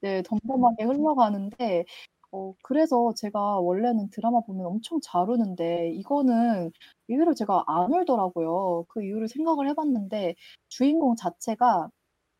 [0.02, 1.86] 네, 덤덤하게 흘러가는데
[2.32, 6.72] 어, 그래서 제가 원래는 드라마 보면 엄청 잘 우는데 이거는
[7.10, 8.86] 의외로 제가 안 울더라고요.
[8.88, 10.36] 그 이유를 생각을 해봤는데
[10.70, 11.90] 주인공 자체가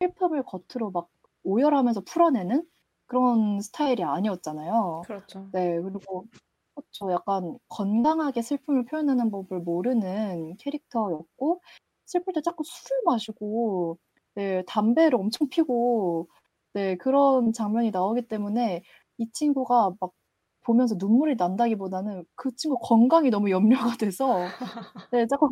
[0.00, 1.08] 슬픔을 겉으로 막
[1.44, 2.66] 오열하면서 풀어내는
[3.06, 5.02] 그런 스타일이 아니었잖아요.
[5.06, 5.48] 그렇죠.
[5.52, 6.26] 네, 그리고
[6.90, 7.12] 그렇죠.
[7.12, 11.60] 약간 건강하게 슬픔을 표현하는 법을 모르는 캐릭터였고
[12.06, 13.98] 슬플 때 자꾸 술을 마시고
[14.34, 16.28] 네, 담배를 엄청 피고
[16.74, 18.82] 네, 그런 장면이 나오기 때문에
[19.18, 20.12] 이 친구가 막
[20.62, 24.54] 보면서 눈물이 난다기보다는 그 친구 건강이 너무 염려가 돼서
[25.12, 25.50] 네, 자꾸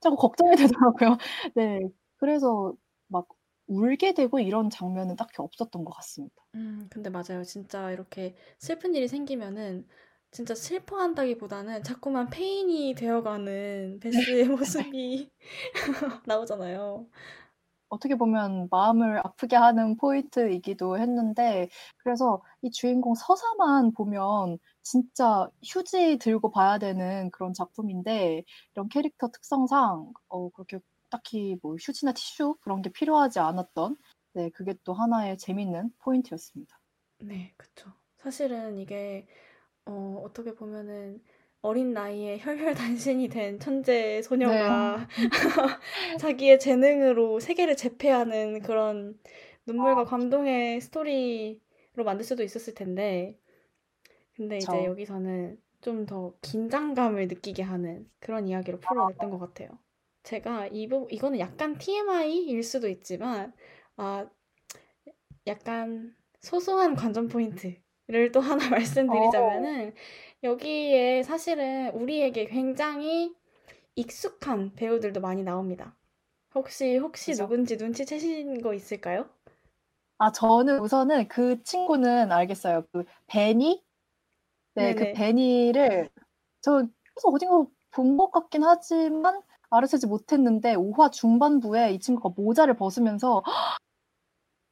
[0.00, 1.18] 자꾸 걱정이 되더라고요.
[1.56, 1.80] 네,
[2.16, 2.74] 그래서
[3.08, 3.26] 막
[3.66, 6.34] 울게 되고 이런 장면은 딱히 없었던 것 같습니다.
[6.54, 7.42] 음, 근데 맞아요.
[7.44, 9.86] 진짜 이렇게 슬픈 일이 생기면은
[10.30, 14.48] 진짜 슬퍼한다기보다는 자꾸만 페인이 되어가는 베스의
[14.92, 15.30] 모습이
[16.26, 17.06] 나오잖아요.
[17.88, 26.50] 어떻게 보면 마음을 아프게 하는 포인트이기도 했는데 그래서 이 주인공 서사만 보면 진짜 휴지 들고
[26.50, 28.42] 봐야 되는 그런 작품인데
[28.74, 30.78] 이런 캐릭터 특성상 어, 그렇게
[31.14, 33.96] 딱히 뭐 휴지나 티슈 그런 게 필요하지 않았던
[34.32, 36.80] 네, 그게 또 하나의 재밌는 포인트였습니다.
[37.20, 37.92] 네, 그쵸.
[38.18, 39.28] 사실은 이게
[39.86, 41.22] 어, 어떻게 보면은
[41.62, 45.06] 어린 나이에 혈혈단신이 된 천재 소녀가
[46.20, 49.18] 자기의 재능으로 세계를 제패하는 그런
[49.66, 53.38] 눈물과 감동의 스토리로 만들 수도 있었을 텐데,
[54.36, 54.84] 근데 이제 그쵸.
[54.84, 59.78] 여기서는 좀 더 긴장감을 느끼게 하는 그런 이야기로 풀어냈던 것 같아요.
[60.24, 63.52] 제가 이 부, 이거는 약간 TMI일 수도 있지만,
[63.96, 64.26] 아,
[65.46, 69.94] 약간 소소한 관전 포인트를 또 하나 말씀드리자면은,
[70.42, 73.34] 여기에 사실은 우리에게 굉장히
[73.96, 75.96] 익숙한 배우들도 많이 나옵니다.
[76.54, 77.36] 혹시, 혹시 그죠.
[77.36, 79.28] 누군지 눈치채신 거 있을까요?
[80.18, 82.86] 아, 저는 우선은 그 친구는 알겠어요.
[82.92, 83.84] 그 베니?
[84.74, 85.04] 네, 그.
[85.12, 86.10] 베니를
[86.62, 86.72] 저
[87.14, 89.42] 그래서 어딘가 본 것 같긴 하지만
[89.76, 93.42] 알아채지 못했는데 5화 중반부에 이 친구가 모자를 벗으면서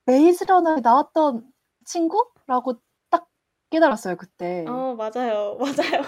[0.06, 1.50] 메이즈 러너에 나왔던
[1.84, 2.80] 친구라고
[3.10, 3.28] 딱
[3.70, 4.64] 깨달았어요, 그때.
[4.66, 5.56] 어, 맞아요.
[5.60, 6.02] 맞아요.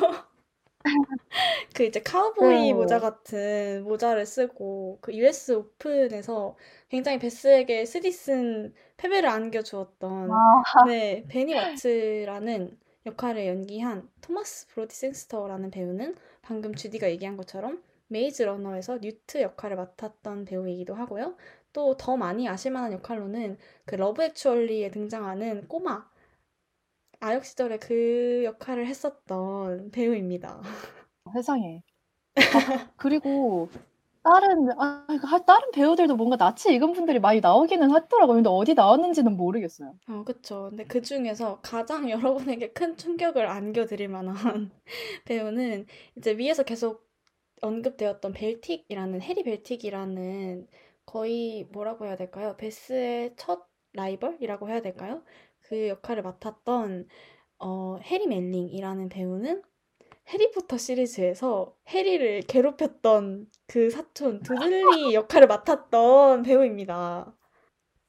[1.75, 2.75] 그 이제 카우보이 네.
[2.75, 6.57] 모자 같은 모자를 쓰고 그 US 오픈에서
[6.89, 16.15] 굉장히 베스에게 쓰디쓴 패배를 안겨주었던 아, 네, 베니 와츠라는 역할을 연기한 토마스 브로디 싱스터라는 배우는
[16.43, 21.37] 방금 주디가 얘기한 것처럼 메이즈 러너에서 뉴트 역할을 맡았던 배우이기도 하고요.
[21.73, 26.09] 또 더 많이 아실 만한 역할로는 그 러브 액츄얼리에 등장하는 꼬마
[27.21, 30.61] 아역 시절에 그 역할을 했었던 배우입니다.
[31.35, 31.83] 세상에.
[32.51, 32.61] 아,
[32.97, 33.69] 그리고
[34.23, 38.37] 다른 아, 그 다른 배우들도 뭔가 낯이 익은 분들이 많이 나오기는 하더라고요.
[38.37, 39.95] 근데 어디 나왔는지는 모르겠어요.
[40.09, 40.67] 어, 그쵸.
[40.71, 44.71] 근데 그 중에서 가장 여러분에게 큰 충격을 안겨드릴 만한
[45.25, 45.87] 배우는
[46.17, 47.07] 이제 위에서 계속
[47.65, 50.67] 언급되었던 벨틱이라는, 해리 벨틱이라는
[51.07, 52.57] 거의 뭐라고 해야 될까요?
[52.57, 55.23] 베스의 첫 라이벌이라고 해야 될까요?
[55.61, 57.09] 그 역할을 맡았던
[57.59, 59.63] 어, 해리 멜링이라는 배우는
[60.29, 67.35] 해리포터 시리즈에서 해리를 괴롭혔던 그 사촌 두들리 역할을 맡았던 배우입니다.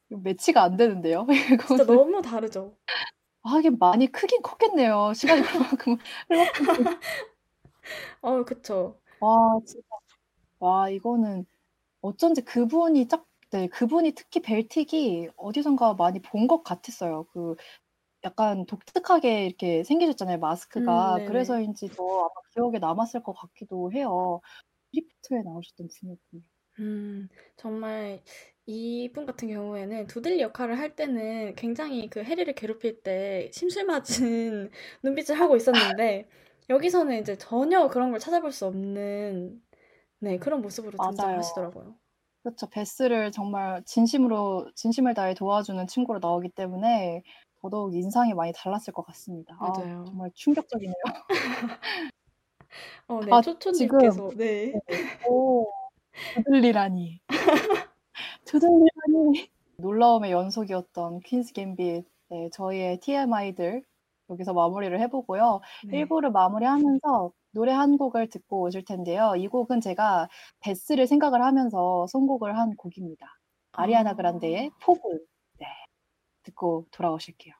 [0.07, 1.27] 매치가 안 되는데요.
[1.67, 1.83] 진짜.
[1.85, 2.77] 너무 다르죠.
[3.43, 5.13] 아, 하긴 많이 크긴 컸겠네요.
[5.13, 5.97] 시간이 그만큼.
[8.21, 8.99] 어, 그쵸.
[9.19, 9.87] 와, 진짜.
[10.59, 11.45] 와, 이거는
[12.01, 17.25] 어쩐지 그분이 짝, 네, 그분이 특히 벨틱이 어디선가 많이 본 것 같았어요.
[17.33, 17.55] 그
[18.25, 20.39] 약간 독특하게 이렇게 생기셨잖아요,
[20.77, 21.15] 음, 마스크가.
[21.15, 21.25] 네네.
[21.25, 24.41] 그래서인지 더 아마 기억에 남았을 것 같기도 해요.
[24.95, 26.43] 해리포터에 나오셨던 분이었군요.
[26.79, 28.21] 음, 정말
[28.65, 34.71] 이분 같은 경우에는 두들리 역할을 할 때는 굉장히 그 해리를 괴롭힐 때 심술 맞은
[35.03, 36.27] 눈빛을 하고 있었는데
[36.69, 39.61] 여기서는 이제 전혀 그런 걸 찾아볼 수 없는
[40.19, 40.97] 네, 그런 모습으로.
[40.97, 41.95] 등장하시더라고요.
[42.43, 42.67] 그렇죠.
[42.69, 47.23] 베스를 정말 진심으로, 진심을 다해 도와주는 친구로 나오기 때문에
[47.61, 49.55] 더더욱 인상이 많이 달랐을 것 같습니다.
[49.59, 50.03] 아, 맞아요.
[50.07, 50.93] 정말 충격적이네요.
[53.07, 54.73] 어, 네, 아, 지금, 초초님께서 네.
[55.27, 55.67] 오,
[56.35, 57.19] 두들리라니.
[58.45, 59.49] 두들리라니.
[59.77, 62.05] 놀라움의 연속이었던 퀸스 갬빗.
[62.29, 63.83] 네, 저희의 TMI들
[64.29, 65.61] 여기서 마무리를 해보고요.
[65.87, 66.03] 네.
[66.03, 69.33] 1부를 마무리하면서 노래 한 곡을 듣고 오실 텐데요.
[69.37, 70.27] 이 곡은 제가
[70.59, 73.25] 베스를 생각을 하면서 선곡을 한 곡입니다.
[73.71, 74.15] 아리아나 아.
[74.15, 75.01] 그란데의 포브.
[75.59, 75.67] 네.
[76.43, 77.53] 듣고 돌아오실게요.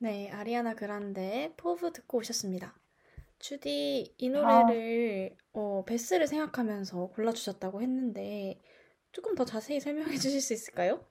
[0.00, 2.74] 네, 아리아나 그란데의 pov 듣고 오셨습니다.
[3.38, 4.32] 주디, 이 아.
[4.32, 8.60] 노래를 어, 베스를 생각하면서 골라주셨다고 했는데
[9.12, 11.04] 조금 더 자세히 설명해 주실 수 있을까요?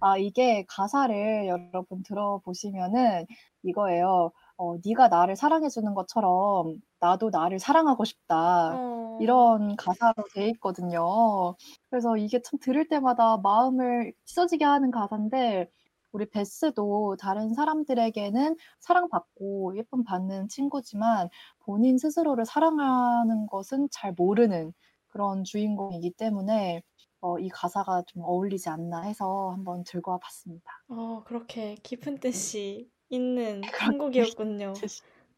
[0.00, 3.26] 아, 이게 가사를 여러분 들어보시면은
[3.62, 4.32] 이거예요.
[4.56, 8.74] 어, 네가 나를 사랑해주는 것처럼 나도 나를 사랑하고 싶다.
[8.76, 11.54] 어, 이런 가사로 돼 있거든요.
[11.90, 15.70] 그래서 이게 참 들을 때마다 마음을 찢어지게 하는 가사인데,
[16.12, 21.28] 우리 베스도 다른 사람들에게는 사랑받고 예쁨 받는 친구지만
[21.60, 24.72] 본인 스스로를 사랑하는 것은 잘 모르는
[25.08, 26.82] 그런 주인공이기 때문에
[27.20, 30.64] 어, 이 가사가 좀 어울리지 않나 해서 한번 들고 와봤습니다.
[30.88, 33.60] 어, 그렇게 깊은 뜻이 있는
[33.94, 34.72] 한 곡이었군요.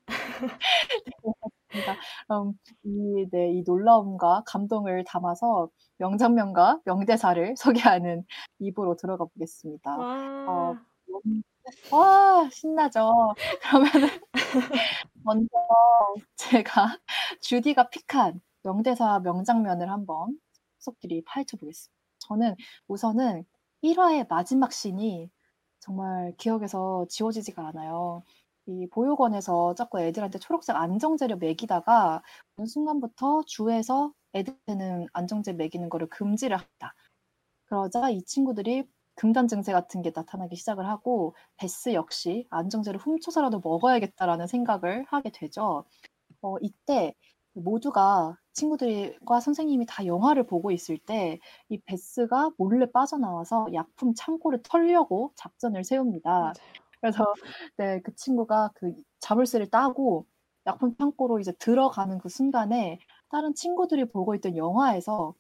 [1.73, 1.97] 그러니까
[2.31, 2.53] 음,
[2.85, 5.69] 이, 네, 이 놀라움과 감동을 담아서
[5.99, 7.55] 명장면과 명대사를
[7.97, 8.25] 소개하는
[8.59, 9.97] 입으로 들어가 보겠습니다.
[9.97, 10.73] 와,
[11.27, 11.43] 음,
[11.91, 13.35] 와, 신나죠?
[13.63, 14.09] 그러면은
[15.25, 15.49] 먼저
[16.37, 16.99] 제가
[17.41, 20.39] 주디가 픽한 명대사 명장면을 한번
[20.79, 21.93] 속속들이 파헤쳐 보겠습니다.
[22.19, 22.57] 저는
[22.89, 23.45] 우선은
[23.83, 25.31] 1화의 마지막 씬이
[25.81, 28.23] 정말 기억에서 지워지지가 않아요.
[28.67, 32.23] 이 보육원에서 자꾸 애들한테 초록색 안정제를 먹이다가
[32.57, 36.95] 어느 순간부터 주에서 애들한테는 안정제 먹이는 거를 금지를 한다.
[37.67, 38.85] 그러자 이 친구들이
[39.17, 45.85] 금단 증세 같은 게 나타나기 시작을 하고 베스 역시 안정제를 훔쳐서라도 먹어야겠다라는 생각을 하게 되죠.
[46.43, 47.15] 어, 이때
[47.55, 55.33] 모두가 친구들과 선생님이 다 영화를 보고 있을 때 이 베스가 몰래 빠져나와서 약품 창고를 털려고
[55.37, 56.57] 작전을 세웁니다.
[57.03, 57.27] 그래서
[57.79, 60.27] 네, 그 친구가 그 자물쇠를 따고
[60.67, 63.01] 약품 창고로 이제 들어가는 그 순간에
[63.31, 65.35] 다른 친구들이 보고 있던 영화에서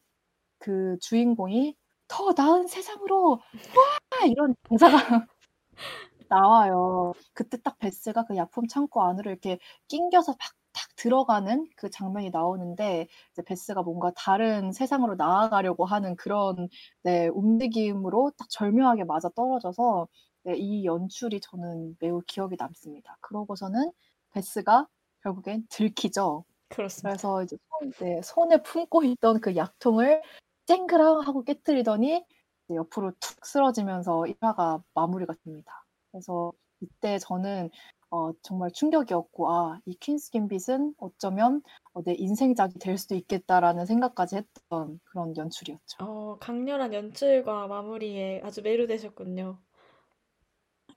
[0.58, 1.76] 그 주인공이
[2.08, 3.32] 더 나은 세상으로
[3.76, 4.96] 와 이런 대사가
[6.28, 7.12] 나와요.
[7.34, 9.58] 그때 딱 베스가 그 약품 창고 안으로 이렇게
[9.88, 16.68] 낑겨서 막탁 들어가는 그 장면이 나오는데 이제 베스가 뭔가 다른 세상으로 나아가려고 하는 그런
[17.02, 20.08] 네, 움직임으로 딱 절묘하게 맞아 떨어져서
[20.44, 23.16] 네, 이 연출이 저는 매우 기억에 남습니다.
[23.20, 23.92] 그러고서는
[24.32, 24.88] 베스가
[25.22, 26.44] 결국엔 들키죠.
[26.68, 27.10] 그렇습니다.
[27.10, 30.22] 그래서 이제 손, 네, 손에 품고 있던 그 약통을
[30.66, 32.24] 쨍그랑 하고 깨뜨리더니
[32.70, 35.84] 옆으로 툭 쓰러지면서 1화가 마무리가 됩니다.
[36.10, 37.70] 그래서 이때 저는
[38.10, 41.62] 어, 정말 충격이었고, 아, 이 퀸스 갬빗은 어쩌면
[41.94, 45.96] 어, 내 인생작이 될 수도 있겠다라는 생각까지 했던 그런 연출이었죠.
[46.00, 49.58] 어, 강렬한 연출과 마무리에 아주 매료되셨군요.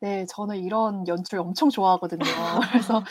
[0.02, 2.20] 네, 저는 이런 연출 엄청 좋아하거든요.
[2.72, 3.04] 그래서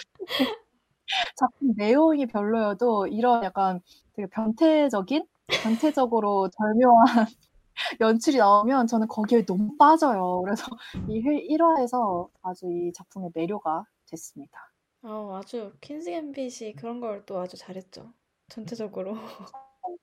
[1.37, 3.80] 작품 내용이 별로여도 이런 약간
[4.14, 5.26] 되게 변태적인,
[5.62, 7.05] 변태적으로 절묘한
[8.01, 10.43] 연출이 나오면 저는 거기에 너무 빠져요.
[10.43, 10.64] 그래서
[11.09, 14.59] 이 1화에서 아주 이 작품의 매료가 됐습니다.
[15.03, 18.12] 어, 아주 퀸스 갬빗이 그런 걸 또 아주 잘했죠.
[18.49, 19.14] 전체적으로.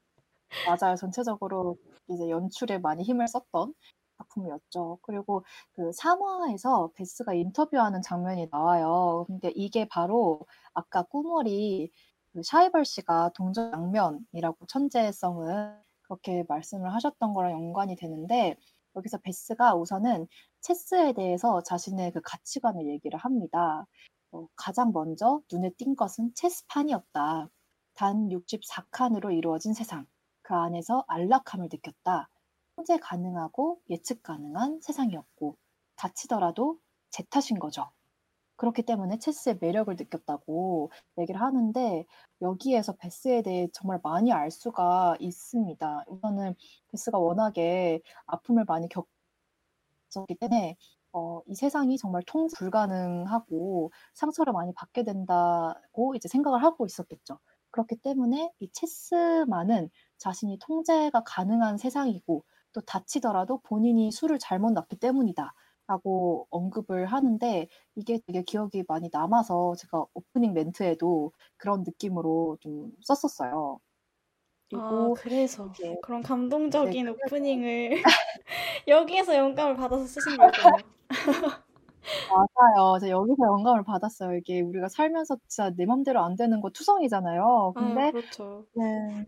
[0.67, 0.95] 맞아요.
[0.95, 1.77] 전체적으로
[2.09, 3.73] 이제 연출에 많이 힘을 썼던
[4.21, 4.99] 작품이었죠.
[5.01, 5.43] 그리고
[5.73, 9.25] 그 3화에서 베스가 인터뷰하는 장면이 나와요.
[9.27, 11.91] 근데 이게 바로 아까 꾸머리
[12.33, 18.57] 그 샤이벌 씨가 동전 양면이라고 천재성을 그렇게 말씀을 하셨던 거랑 연관이 되는데
[18.95, 20.27] 여기서 베스가 우선은
[20.61, 23.85] 체스에 대해서 자신의 그 가치관을 얘기를 합니다.
[24.31, 27.49] 어, 가장 먼저 눈에 띈 것은 체스판이었다.
[27.93, 30.05] 단 64칸으로 이루어진 세상.
[30.41, 32.29] 그 안에서 안락함을 느꼈다.
[32.75, 35.57] 통제 가능하고 예측 가능한 세상이었고
[35.95, 37.91] 다치더라도 제 탓인 거죠.
[38.57, 42.05] 그렇기 때문에 체스의 매력을 느꼈다고 얘기를 하는데
[42.41, 46.05] 여기에서 베스에 대해 정말 많이 알 수가 있습니다.
[46.07, 46.55] 우선은
[46.91, 50.77] 베스가 워낙에 아픔을 많이 겪었기 때문에
[51.13, 57.39] 어, 이 세상이 정말 통제 불가능하고 상처를 많이 받게 된다고 이제 생각을 하고 있었겠죠.
[57.71, 62.43] 그렇기 때문에 이 체스만은 자신이 통제가 가능한 세상이고
[62.73, 65.53] 또 다치더라도 본인이 수를 잘못 놨기 때문이다.
[65.87, 73.79] 라고 언급을 하는데 이게 되게 기억이 많이 남아서 제가 오프닝 멘트에도 그런 느낌으로 좀 썼었어요.
[74.73, 77.91] 아, 그리고 그래서 이게 그런 감동적인 네, 오프닝을
[78.87, 80.77] 여기에서 영감을 받아서 쓰신 거였군요.
[82.29, 82.99] 맞아요.
[82.99, 84.37] 제가 여기서 영감을 받았어요.
[84.37, 87.73] 이게 우리가 살면서 진짜 내 맘대로 안 되는 거 투성이잖아요.
[87.75, 88.65] 아, 근데 그렇죠.
[88.75, 89.25] 네,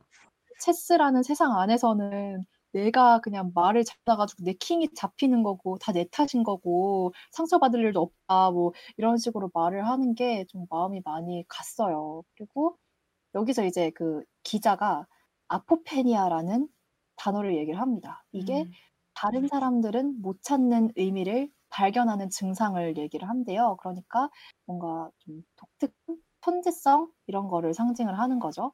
[0.60, 7.14] 체스라는 세상 안에서는 내가 그냥 말을 잡아가지고 내 킹이 잡히는 거고 다 내 탓인 거고
[7.32, 12.24] 상처받을 일도 없다 뭐 이런 식으로 말을 하는 게 좀 마음이 많이 갔어요.
[12.36, 12.78] 그리고
[13.36, 15.08] 여기서 이제 그 기자가
[15.48, 16.68] 아포페니아라는
[17.18, 18.26] 단어를 얘기를 합니다.
[18.32, 18.72] 이게 음.
[19.16, 23.78] 다른 사람들은 못 찾는 의미를 발견하는 증상을 얘기를 한대요.
[23.82, 24.30] 그러니까
[24.66, 28.74] 뭔가 좀 독특한 천재성 이런 거를 상징을 하는 거죠.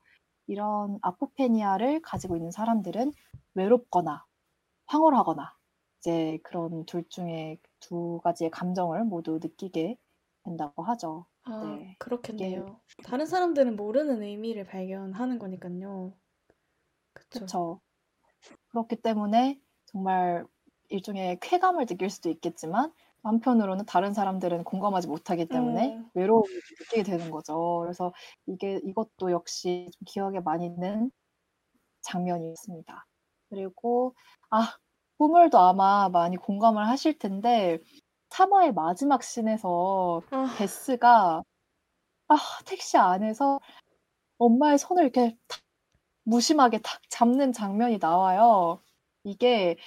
[0.49, 3.11] 이런 아포페니아를 가지고 있는 사람들은
[3.53, 4.25] 외롭거나
[4.87, 5.55] 황홀하거나
[5.99, 9.97] 이제 그런 둘 중에 두 가지의 감정을 모두 느끼게
[10.43, 11.27] 된다고 하죠.
[11.43, 11.81] 아, 네.
[11.83, 12.79] 이게 그렇겠네요.
[13.03, 16.13] 다른 사람들은 모르는 의미를 발견하는 거니까요.
[17.13, 17.79] 그쵸.
[18.69, 20.45] 그렇기 때문에 정말
[20.89, 22.93] 일종의 쾌감을 느낄 수도 있겠지만
[23.23, 26.09] 한편으로는 다른 사람들은 공감하지 못하기 때문에 음.
[26.13, 26.49] 외로움을
[26.79, 27.79] 느끼게 되는 거죠.
[27.81, 28.13] 그래서
[28.47, 31.11] 이게 이것도 역시 좀 기억에 많이 있는
[32.01, 33.05] 장면이었습니다.
[33.49, 34.15] 그리고
[34.49, 34.77] 아
[35.17, 37.79] 꿈을도 아마 많이 공감을 하실 텐데
[38.29, 41.43] 3화의 마지막 씬에서 아, 베스가
[42.29, 43.59] 아 택시 안에서
[44.37, 45.61] 엄마의 손을 이렇게 탁
[46.23, 48.81] 무심하게 탁 잡는 장면이 나와요.
[49.23, 49.77] 이게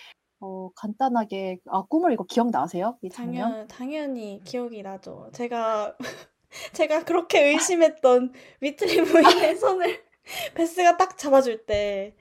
[0.42, 2.98] 어, 간단하게 아 꿈을 이거 기억나세요?
[3.00, 3.50] 이 장면?
[3.50, 5.30] 당연, 당연히 기억이 나죠.
[5.32, 5.96] 제가,
[6.72, 10.04] 제가 그렇게 의심했던 위틀리 부인의 손을
[10.54, 12.16] 베스가 딱 잡아줄 때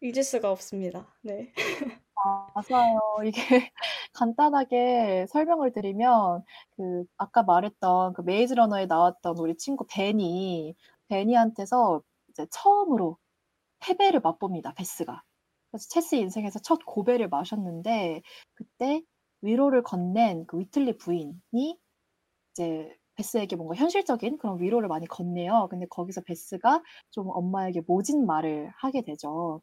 [0.00, 1.12] 잊을 수가 없습니다.
[1.22, 1.52] 네.
[2.54, 3.00] 맞아요.
[3.24, 3.72] 이게
[4.12, 6.44] 간단하게 설명을 드리면
[6.76, 10.74] 그 아까 말했던 그 메이즈 러너에 나왔던 우리 친구 베니
[11.08, 13.18] 베니한테서 이제 처음으로
[13.80, 14.74] 패배를 맛봅니다.
[14.74, 15.22] 베스가.
[15.70, 18.22] 그래서 체스 인생에서 첫 고배를 마셨는데
[18.54, 19.02] 그때
[19.42, 21.78] 위로를 건넨 그 위틀리 부인이
[22.52, 25.68] 이제 베스에게 뭔가 현실적인 그런 위로를 많이 건네요.
[25.70, 29.60] 근데 거기서 베스가 좀 엄마에게 모진 말을 하게 되죠.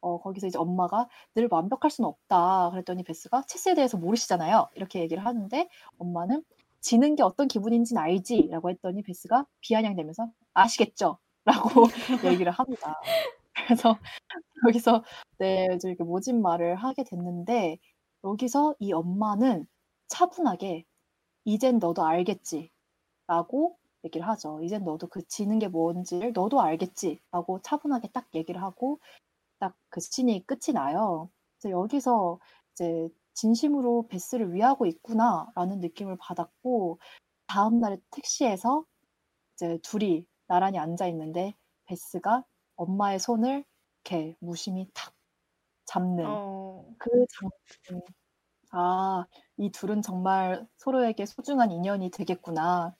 [0.00, 2.70] 어, 거기서 이제 엄마가 늘 완벽할 수는 없다.
[2.70, 4.68] 그랬더니 베스가 체스에 대해서 모르시잖아요.
[4.74, 6.44] 이렇게 얘기를 하는데 엄마는
[6.80, 8.48] 지는 게 어떤 기분인지는 알지?
[8.50, 11.18] 라고 했더니 베스가 비아냥대면서 아시겠죠?
[11.46, 11.84] 라고
[12.42, 13.00] 얘기를 합니다.
[13.54, 13.98] 그래서
[14.68, 15.04] 여기서
[15.38, 17.78] 네, 이렇게 모진 말을 하게 됐는데
[18.24, 19.66] 여기서 이 엄마는
[20.08, 20.84] 차분하게
[21.46, 22.70] 이젠 너도 알겠지?
[23.28, 24.60] 라고 얘기를 하죠.
[24.62, 27.20] 이젠 너도 그 지는 게 뭔지를 너도 알겠지?
[27.32, 29.00] 라고 차분하게 딱 얘기를 하고
[29.60, 31.30] 딱그 씬이 끝이 나요.
[31.60, 32.40] 그래서 여기서
[32.74, 36.98] 이제 진심으로 베스를 위하고 있구나라는 느낌을 받았고
[37.48, 38.84] 다음 날에 택시에서
[39.54, 41.54] 이제 둘이 나란히 앉아 있는데
[41.86, 42.44] 베스가
[42.76, 43.64] 엄마의 손을
[44.04, 45.14] 이렇게 무심히 탁
[45.86, 47.10] 잡는 어, 그
[47.88, 48.02] 장면.
[48.76, 49.24] 아,
[49.56, 52.94] 이 둘은 정말 서로에게 소중한 인연이 되겠구나.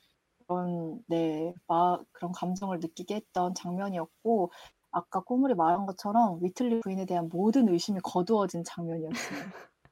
[0.47, 4.53] 그런, 네, 마, 그런 감정을 느끼게 했던 장면이었고,
[4.93, 9.41] 아까 꼬물이 말한 것처럼 위틀리 부인에 대한 모든 의심이 거두어진 장면이었어요.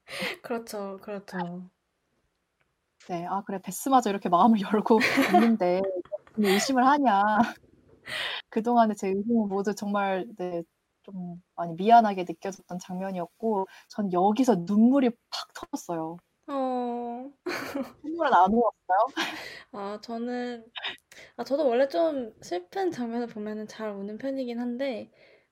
[0.41, 1.69] 그렇죠, 그렇죠.
[3.09, 4.99] 네, 아, 그래, 베스마저 이렇게 마음을 열고
[5.33, 5.81] 있는데,
[6.37, 7.21] 왜 의심을 하냐.
[8.49, 10.63] 그동안의 제 의심은 모두 정말, 네,
[11.03, 16.17] 좀 많이 미안하게 느껴졌던 장면이었고, 전 여기서 눈물이 팍 터졌어요.
[16.47, 17.31] 어,
[18.03, 19.07] 눈물은 안 흘렀어요?
[19.71, 20.65] 아, 저는,
[21.37, 25.11] 아, 저도 원래 좀 슬픈 장면을 보면은 잘 우는 편이긴 한데,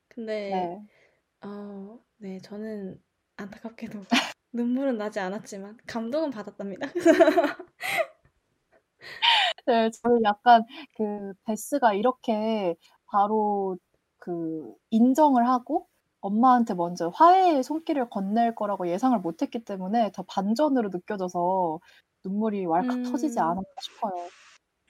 [0.10, 0.82] 근데, 네.
[1.44, 3.02] 어, 네, 저는
[3.38, 4.02] 안타깝게도
[4.54, 6.92] 눈물은 나지 않았지만, 감동은 받았답니다.
[9.68, 10.64] 네, 저는 약간
[10.98, 12.76] 그 베스가 이렇게
[13.08, 13.78] 바로
[14.18, 15.88] 그 인정을 하고
[16.22, 21.80] 엄마한테 먼저 화해의 손길을 건넬 거라고 예상을 못 했기 때문에 더 반전으로 느껴져서
[22.24, 24.32] 눈물이 왈칵 터지지 음, 않았나 싶어요.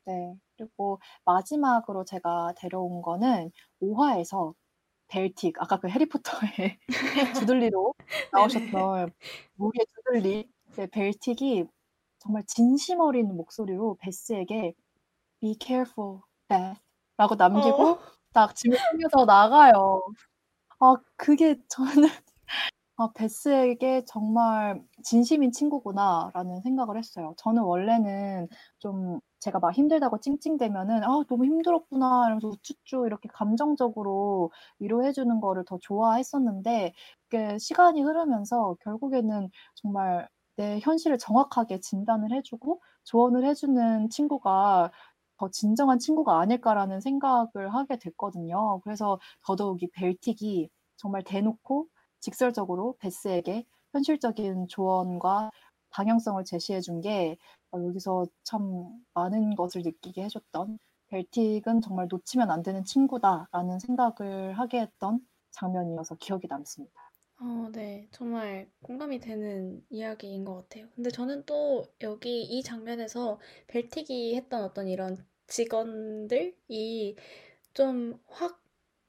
[0.06, 0.36] 네.
[0.58, 3.52] 그리고 마지막으로 제가 데려온 거는
[3.82, 4.54] 5화에서
[5.10, 6.80] 벨틱, 아까 그 해리포터의
[7.34, 7.96] 두들리로
[8.34, 8.92] 네네.
[8.92, 9.12] 나오셨던
[9.58, 11.66] 우리의 두들리, 네, 벨틱이
[12.22, 14.74] 정말 진심 어린 목소리로 베스에게
[15.42, 16.80] Be careful, Beth
[17.18, 18.00] 라고 남기고 어,
[18.34, 20.02] 딱 짐을 챙겨서 나가요.
[20.80, 22.04] 아, 그게 저는
[22.98, 27.34] 아, 베스에게 정말 진심인 친구구나라는 생각을 했어요.
[27.38, 28.48] 저는 원래는
[28.80, 35.66] 좀 제가 막 힘들다고 찡찡대면은 아, 너무 힘들었구나 이러면서 우쭈쭈 이렇게 감정적으로 위로해 주는 거를
[35.66, 36.94] 더 좋아했었는데
[37.30, 44.92] 그게 시간이 흐르면서 결국에는 정말 내 현실을 정확하게 진단을 해주고 조언을 해주는 친구가
[45.38, 48.80] 더 진정한 친구가 아닐까라는 생각을 하게 됐거든요.
[48.84, 51.88] 그래서 더더욱 이 벨틱이 정말 대놓고
[52.20, 55.52] 직설적으로 베스에게 현실적인 조언과
[55.92, 57.38] 방향성을 제시해 준 게
[57.74, 60.78] 여기서 참 많은 것을 느끼게 해줬던
[61.08, 65.20] 벨틱은 정말 놓치면 안 되는 친구다라는 생각을 하게 했던
[65.52, 67.11] 장면이어서 기억이 남습니다.
[67.44, 68.08] 어, 네.
[68.12, 70.88] 정말 공감이 되는 이야기인 것 같아요.
[70.96, 77.16] 근데 저는 또 여기 이 장면에서 벨틱이 했던 어떤 이런 직원들이
[77.74, 78.62] 좀 확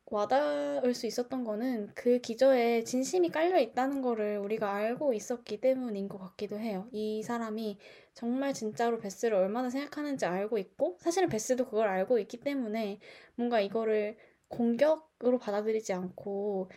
[0.06, 6.18] 와닿을 수 있었던 거는 그 기저에 진심이 깔려 있다는 거를 우리가 알고 있었기 때문인 것
[6.18, 6.88] 같기도 해요.
[6.92, 7.78] 이 사람이
[8.14, 13.00] 정말 진짜로 베스를 얼마나 생각하는지 알고 있고, 사실은 베스도 그걸 알고 있기 때문에
[13.36, 14.16] 뭔가 이거를
[14.48, 16.70] 공격으로 받아들이지 않고,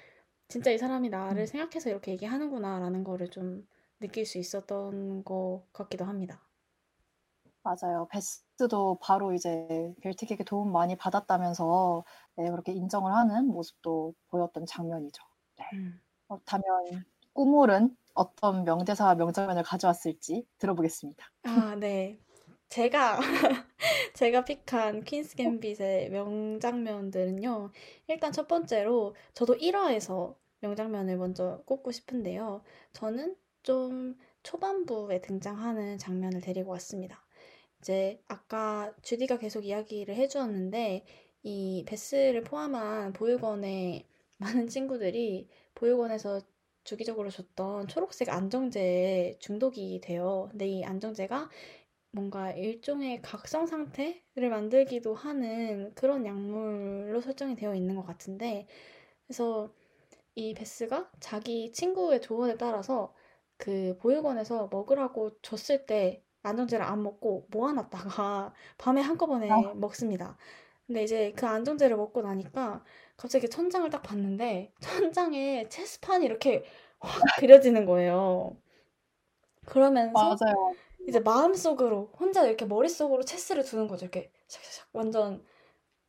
[0.47, 1.45] 진짜 이 사람이 나를 음.
[1.45, 3.67] 생각해서 이렇게 얘기하는구나라는 거를 좀
[3.99, 6.47] 느낄 수 있었던 것 같기도 합니다.
[7.63, 8.07] 맞아요.
[8.11, 12.03] 베스도 바로 이제 벨틱에게 도움 많이 받았다면서
[12.35, 15.23] 네, 그렇게 인정을 하는 모습도 보였던 장면이죠.
[15.57, 15.65] 네.
[15.73, 16.01] 음.
[16.27, 21.25] 그렇다면 꾸물은 어떤 명대사와 명장면을 가져왔을지 들어보겠습니다.
[21.43, 22.19] 아, 네.
[22.69, 23.19] 제가
[24.13, 27.71] 제가 픽한 퀸스 갬빗의 명장면들은요.
[28.07, 32.63] 일단 첫 번째로 저도 1화에서 명장면을 먼저 꼽고 싶은데요.
[32.93, 37.25] 저는 좀 초반부에 등장하는 장면을 데리고 왔습니다.
[37.79, 41.05] 이제 아까 주디가 계속 이야기를 해주었는데
[41.43, 44.05] 이 베스를 포함한 보육원의
[44.38, 46.41] 많은 친구들이 보육원에서
[46.83, 50.47] 주기적으로 줬던 초록색 안정제에 중독이 돼요.
[50.51, 51.49] 근데 이 안정제가
[52.16, 58.68] 뭔가 일종의 각성 상태를 만들기도 하는 그런 약물로 설정이 되어 있는 것 같은데,
[59.28, 59.70] 그래서
[60.34, 63.13] 이 베스가 자기 친구의 조언에 따라서
[63.57, 69.74] 그 보육원에서 먹으라고 줬을 때 안정제를 안 먹고 모아놨다가 밤에 한꺼번에 아.
[69.76, 70.38] 먹습니다.
[70.88, 72.84] 근데 이제 그 안정제를 먹고 나니까
[73.18, 76.63] 갑자기 천장을 딱 봤는데 천장에 체스판이 이렇게
[76.99, 78.55] 확 그려지는 거예요.
[79.66, 80.76] 그러면서 맞아요.
[81.08, 84.06] 이제 마음속으로 혼자 이렇게 머릿속으로 체스를 두는 거죠.
[84.06, 85.43] 이렇게 샥샥샥 완전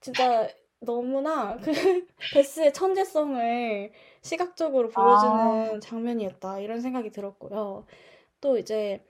[0.01, 0.49] 진짜
[0.81, 1.71] 너무나 그
[2.35, 3.93] 베스의 천재성을
[4.23, 7.87] 시각적으로 보여주는 장면이었다 이런 생각이 들었고요.
[8.41, 9.05] 또 이제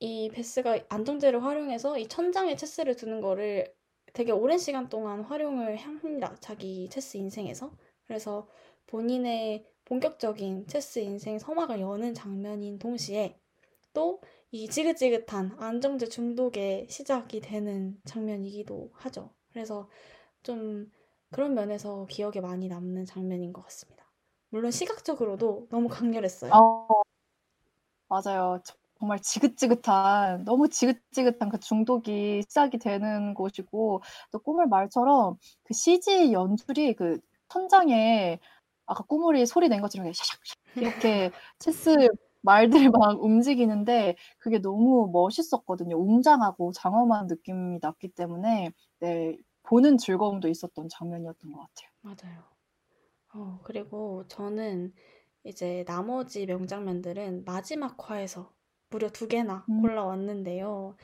[0.00, 3.72] 이 베스가 안정제를 활용해서 이 천장에 체스를 두는 거를
[4.12, 6.36] 되게 오랜 시간 동안 활용을 합니다.
[6.40, 7.70] 자기 체스 인생에서.
[8.06, 8.48] 그래서
[8.86, 13.38] 본인의 본격적인 체스 인생 서막을 여는 장면인 동시에
[13.92, 19.30] 또 이 지긋지긋한 안정제 중독의 시작이 되는 장면이기도 하죠.
[19.52, 19.88] 그래서
[20.42, 20.90] 좀
[21.30, 24.04] 그런 면에서 기억에 많이 남는 장면인 것 같습니다.
[24.50, 26.52] 물론 시각적으로도 너무 강렬했어요.
[26.52, 26.86] 어,
[28.08, 28.60] 맞아요.
[28.98, 36.94] 정말 지긋지긋한, 너무 지긋지긋한 그 중독이 시작이 되는 곳이고, 또 꾸물 말처럼 그 CG 연출이
[36.94, 37.18] 그
[37.48, 38.38] 천장에
[38.86, 40.38] 아까 꾸물이 소리 낸 것처럼 샤샥
[40.80, 42.08] 이렇게 체스
[42.46, 45.98] 말들이 막 움직이는데 그게 너무 멋있었거든요.
[45.98, 51.90] 웅장하고 장엄한 느낌이 났기 때문에 네, 보는 즐거움도 있었던 장면이었던 것 같아요.
[52.02, 52.44] 맞아요.
[53.34, 54.94] 어, 그리고 저는
[55.44, 58.54] 이제 나머지 명장면들은 마지막 화에서
[58.90, 59.82] 무려 두 개나 음.
[59.82, 60.96] 골라왔는데요.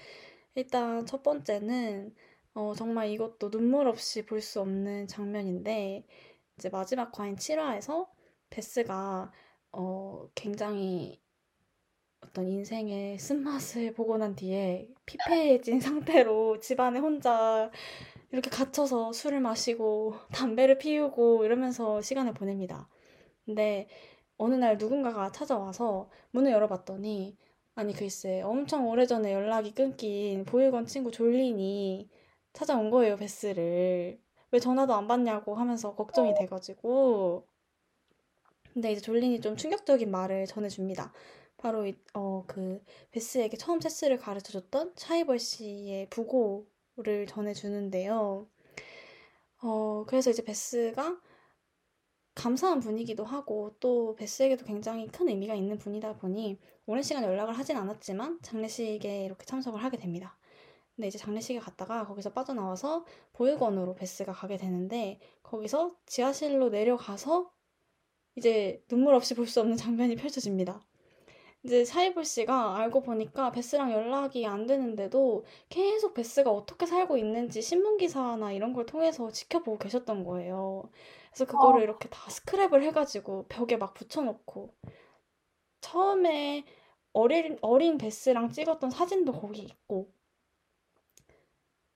[0.57, 2.15] 일단 첫 번째는
[2.55, 6.07] 어, 정말 이것도 눈물 없이 볼 수 없는 장면인데
[6.59, 8.09] 이제 마지막 화인 7화에서
[8.51, 9.33] 베스가
[9.73, 11.21] 어, 굉장히
[12.33, 15.81] 어떤 인생의 쓴맛을 보고 난 뒤에 피폐해진
[16.25, 17.71] 상태로 집안에 혼자
[18.31, 22.89] 이렇게 갇혀서 술을 마시고 담배를 피우고 이러면서 시간을 보냅니다.
[23.45, 23.87] 근데
[24.39, 27.37] 어느 날 누군가가 찾아와서 문을 열어봤더니
[27.75, 32.09] 아니 글쎄 엄청 오래전에 연락이 끊긴 보육원 친구 졸린이
[32.55, 34.19] 찾아온 거예요, 베스를.
[34.53, 37.47] 왜 전화도 안 받냐고 하면서 걱정이 돼가지고.
[38.73, 41.13] 근데 이제 졸린이 좀 충격적인 말을 전해줍니다.
[41.63, 42.83] 바로 이, 어, 그
[43.13, 48.49] 베스에게 처음 체스를 가르쳐줬던 차이벌 씨의 부고를 전해주는데요.
[49.63, 51.21] 어, 그래서 이제 베스가
[52.35, 57.77] 감사한 분이기도 하고 또 베스에게도 굉장히 큰 의미가 있는 분이다 보니 오랜 시간 연락을 하진
[57.77, 60.37] 않았지만 장례식에 이렇게 참석을 하게 됩니다.
[60.97, 63.05] 근데 이제 장례식에 갔다가 거기서 빠져나와서
[63.35, 67.53] 보육원으로 베스가 가게 되는데 거기서 지하실로 내려가서
[68.37, 70.83] 이제 눈물 없이 볼 수 없는 장면이 펼쳐집니다.
[71.65, 77.97] 이제 샤이볼 씨가 알고 보니까 베스랑 연락이 안 되는데도 계속 베스가 어떻게 살고 있는지 신문
[77.99, 80.91] 기사나 이런 걸 통해서 지켜보고 계셨던 거예요.
[81.31, 84.75] 그래서 그거를 이렇게 다 스크랩을 해가지고 벽에 막 붙여놓고
[85.83, 86.65] 처음에
[87.13, 90.11] 어린 어린 베스랑 찍었던 사진도 거기 있고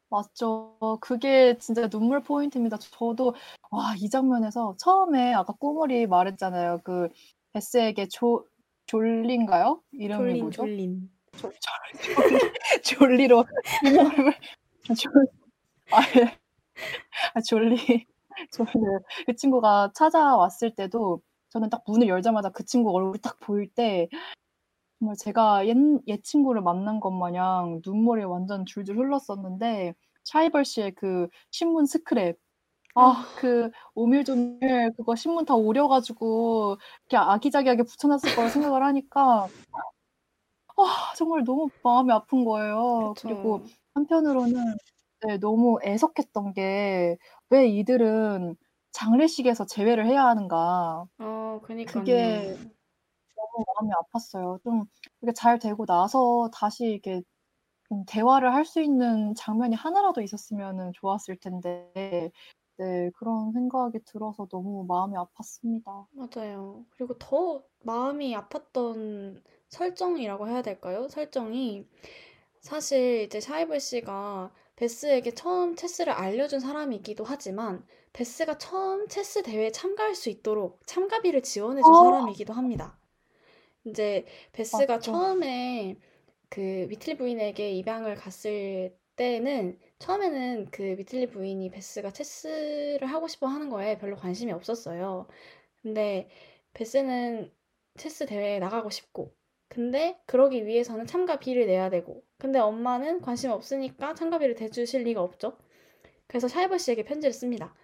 [0.09, 0.77] 맞죠.
[1.01, 2.79] 그게 진짜 눈물 포인트입니다.
[2.79, 3.35] 저도
[3.71, 6.81] 와, 이 장면에서 처음에 아까 꼬물이 말했잖아요.
[6.85, 7.09] 그
[7.53, 8.47] 베스에게 조
[8.87, 9.83] 졸린가요?
[9.93, 10.63] 이름이 졸린 뭐죠?
[10.63, 13.45] 졸린 졸, 졸, 졸리로
[14.99, 15.13] 졸,
[15.91, 16.39] 아, 예.
[17.35, 18.07] 아, 졸리
[18.53, 18.71] 졸리
[19.27, 24.09] 그 친구가 찾아왔을 때도 저는 딱 문을 열자마자 그 친구 얼굴이 딱 보일 때
[24.99, 25.77] 정말 제가 옛,
[26.07, 32.37] 옛 친구를 만난 것 마냥 눈물이 완전 줄줄 흘렀었는데 샤이벌 씨의 그 신문 스크랩
[32.99, 36.77] 아, 그 오밀조밀 그거 신문 다 오려 가지고
[37.11, 39.51] 이렇게 아기자기하게 붙여 놨을 거라 생각을 하니까
[40.79, 43.15] 아, 정말 너무 마음이 아픈 거예요.
[43.21, 43.71] 그리고 그쵸.
[43.95, 44.77] 한편으로는
[45.27, 47.17] 네, 너무 애석했던 게
[47.51, 48.57] 왜 이들은
[48.93, 51.07] 장례식에서 재회를 해야 하는가.
[51.19, 52.57] 어, 그게 그니까요.
[53.37, 54.63] 너무 마음이 아팠어요.
[54.65, 54.87] 좀
[55.23, 57.23] 이게 잘 되고 나서 다시 이렇게
[57.89, 62.33] 좀 대화를 할 수 있는 장면이 하나라도 있었으면 좋았을 텐데,
[62.79, 66.07] 네, 그런 생각이 들어서 너무 마음이 아팠습니다.
[66.11, 66.85] 맞아요.
[66.91, 71.09] 그리고 더 마음이 아팠던 설정이라고 해야 될까요?
[71.09, 71.87] 설정이
[72.61, 80.15] 사실 이제 샤이벌 씨가 베스에게 처음 체스를 알려준 사람이기도 하지만 베스가 처음 체스 대회에 참가할
[80.15, 82.99] 수 있도록 참가비를 지원해준 어, 사람이기도 합니다.
[83.85, 85.13] 이제 베스가 맞죠.
[85.13, 85.97] 처음에
[86.49, 93.71] 그 위틀리 부인에게 입양을 갔을 때는 처음에는 그 위틀리 부인이 베스가 체스를 하고 싶어 하는
[93.71, 95.27] 거에 별로 관심이 없었어요.
[95.83, 96.29] 근데
[96.75, 97.53] 베스는
[97.97, 99.35] 체스 대회에 나가고 싶고,
[99.69, 105.59] 근데 그러기 위해서는 참가비를 내야 되고, 근데 엄마는 관심 없으니까 참가비를 대주실 리가 없죠.
[106.27, 107.75] 그래서 샤이버 씨에게 편지를 씁니다.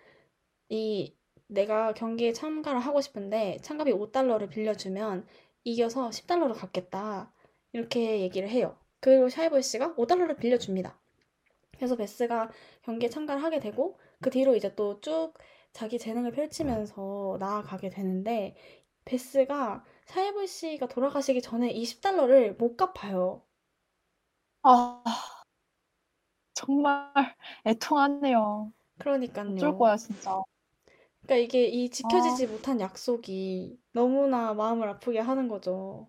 [0.69, 1.15] 이
[1.47, 5.27] 내가 경기에 참가를 하고 싶은데 참가비 5달러를 빌려주면
[5.65, 7.33] 이겨서 10달러로 갚겠다.
[7.73, 8.77] 이렇게 얘기를 해요.
[9.01, 11.02] 그리고 샤이버 씨가 5달러를 빌려줍니다.
[11.77, 12.51] 그래서 베스가
[12.83, 15.35] 경기에 참가를 하게 되고 그 뒤로 이제 또 쭉
[15.73, 18.55] 자기 재능을 펼치면서 나아가게 되는데
[19.05, 23.43] 베스가 샤이버 씨가 돌아가시기 전에 이 10달러를 못 갚아요.
[24.63, 25.03] 아,
[26.55, 27.13] 정말
[27.67, 28.73] 애통하네요.
[29.47, 29.77] 어쩔 그러니까요.
[29.77, 30.43] 거야, 진짜.
[31.27, 36.09] 그러니까 이게 이 아, 지켜지지 못한 약속이 너무나 마음을 아프게 하는 거죠.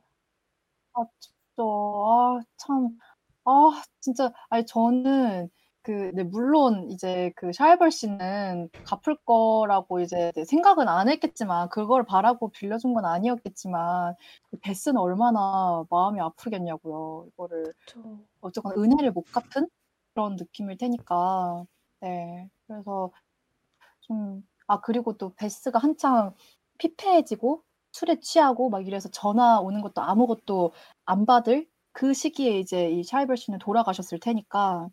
[0.94, 1.34] 아, 진짜.
[1.64, 2.98] 아, 참.
[3.46, 4.32] 아, 진짜.
[4.50, 5.50] 아니, 저는
[5.82, 12.06] 그, 네, 물론 이제 그 샤이벌 씨는 갚을 거라고 이제 네, 생각은 안 했겠지만, 그걸
[12.06, 14.16] 바라고 빌려준 건 아니었겠지만,
[14.50, 17.26] 그 베스는 얼마나 마음이 아프겠냐고요.
[17.34, 18.20] 이거를 그쵸.
[18.42, 19.70] 어쨌거나 은혜를 못 갚은
[20.14, 21.66] 그런 느낌일 테니까.
[22.02, 22.50] 네.
[22.68, 23.12] 그래서
[24.02, 26.34] 좀, 아, 그리고 또 베스가 한창
[26.78, 30.74] 피폐해지고 술에 취하고 막 이래서 전화 오는 것도 아무것도
[31.06, 34.90] 안 받을 그 시기에 이제 이 샤이벌 씨는 돌아가셨을 테니까,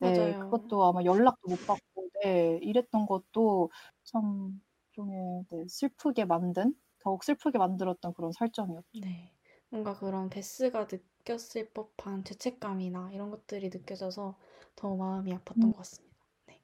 [0.00, 0.40] 네, 맞아요.
[0.40, 3.70] 그것도 아마 연락도 못 받고, 네, 이랬던 것도
[4.04, 4.60] 참
[4.90, 8.86] 일종의 네, 슬프게 만든, 더욱 슬프게 만들었던 그런 설정이었죠.
[8.92, 9.32] 네.
[9.68, 14.38] 뭔가 그런 베스가 느꼈을 법한 죄책감이나 이런 것들이 느껴져서
[14.76, 16.16] 더 마음이 아팠던 음, 것 같습니다.
[16.46, 16.60] 네.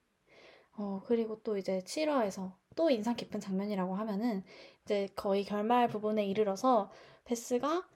[0.72, 4.44] 어, 그리고 또 이제 7화에서 또 인상 깊은 장면이라고 하면은
[4.84, 6.90] 이제 거의 결말 부분에 이르러서
[7.24, 7.88] 베스가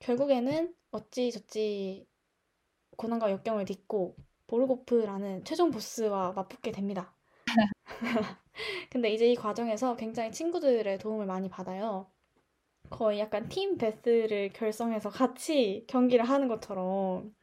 [0.00, 2.06] 결국에는 어찌저찌
[2.96, 4.16] 고난과 역경을 딛고
[4.48, 7.14] 보르고프라는 최종 보스와 맞붙게 됩니다.
[8.90, 12.10] 근데 이제 이 과정에서 굉장히 친구들의 도움을 많이 받아요.
[12.90, 17.34] 거의 약간 팀 베스를 결성해서 같이 경기를 하는 것처럼.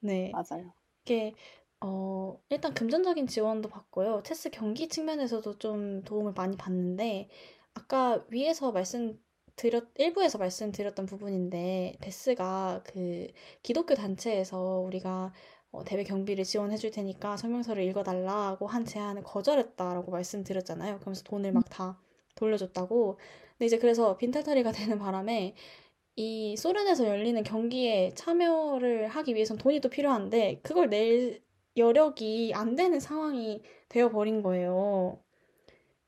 [0.00, 0.32] 네.
[0.32, 0.72] 맞아요.
[1.04, 1.34] 이게,
[1.80, 4.22] 어, 일단 금전적인 지원도 받고요.
[4.24, 7.28] 체스 경기 측면에서도 좀 도움을 많이 받는데,
[7.74, 9.18] 아까 위에서 말씀
[9.60, 13.28] 드렸, 일부에서 말씀드렸던 부분인데, 베스가 그
[13.62, 15.32] 기독교 단체에서 우리가
[15.72, 20.98] 어, 대회 경비를 지원해 줄 테니까 성명서를 읽어달라고 한 제안을 거절했다라고 말씀드렸잖아요.
[20.98, 22.00] 그러면서 돈을 막 다
[22.36, 23.18] 돌려줬다고.
[23.52, 25.54] 근데 이제 그래서 빈털터리가 되는 바람에
[26.16, 31.42] 이 소련에서 열리는 경기에 참여를 하기 위해선 돈이 또 필요한데 그걸 낼
[31.76, 35.20] 여력이 안 되는 상황이 되어버린 거예요.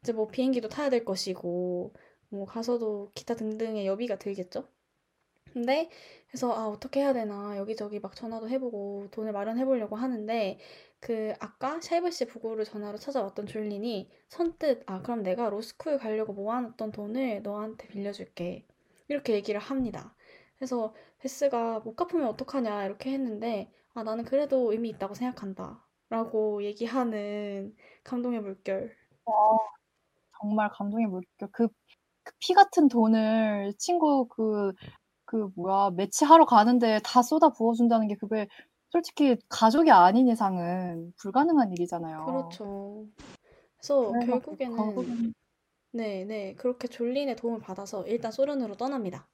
[0.03, 1.93] 이제 뭐 비행기도 타야 될 것이고
[2.33, 4.67] 뭐 가서도 기타 등등의 여비가 들겠죠?
[5.53, 5.91] 근데
[6.29, 10.59] 그래서 아 어떻게 해야 되나 여기저기 막 전화도 해보고 돈을 마련해 보려고 하는데
[11.01, 16.93] 그 아까 샤이벌 씨 부고를 전하러 찾아왔던 졸린이 선뜻 아 그럼 내가 로스쿨 가려고 모아놨던
[16.93, 18.67] 돈을 너한테 빌려줄게
[19.09, 20.15] 이렇게 얘기를 합니다.
[20.57, 27.77] 그래서 베스가 못 갚으면 어떡하냐 이렇게 했는데 아 나는 그래도 의미 있다고 생각한다 라고 얘기하는
[28.05, 28.97] 감동의 물결
[30.41, 31.49] 정말 감동의 물결.
[31.53, 31.69] 그,
[32.25, 34.73] 그 피 같은 돈을 친구 그,
[35.25, 38.49] 그 뭐야, 매치하러 가는데 다 쏟아 부어준다는 게 그게
[38.91, 42.27] 솔직히 가족이 아닌 이상은 불가능한 일이잖아요.
[42.27, 43.07] 그렇죠.
[43.79, 45.35] 그래서 결국에는 결국엔
[45.93, 46.55] 네, 네.
[46.55, 49.29] 그렇게 졸린의 도움을 받아서 일단 소련으로 떠납니다.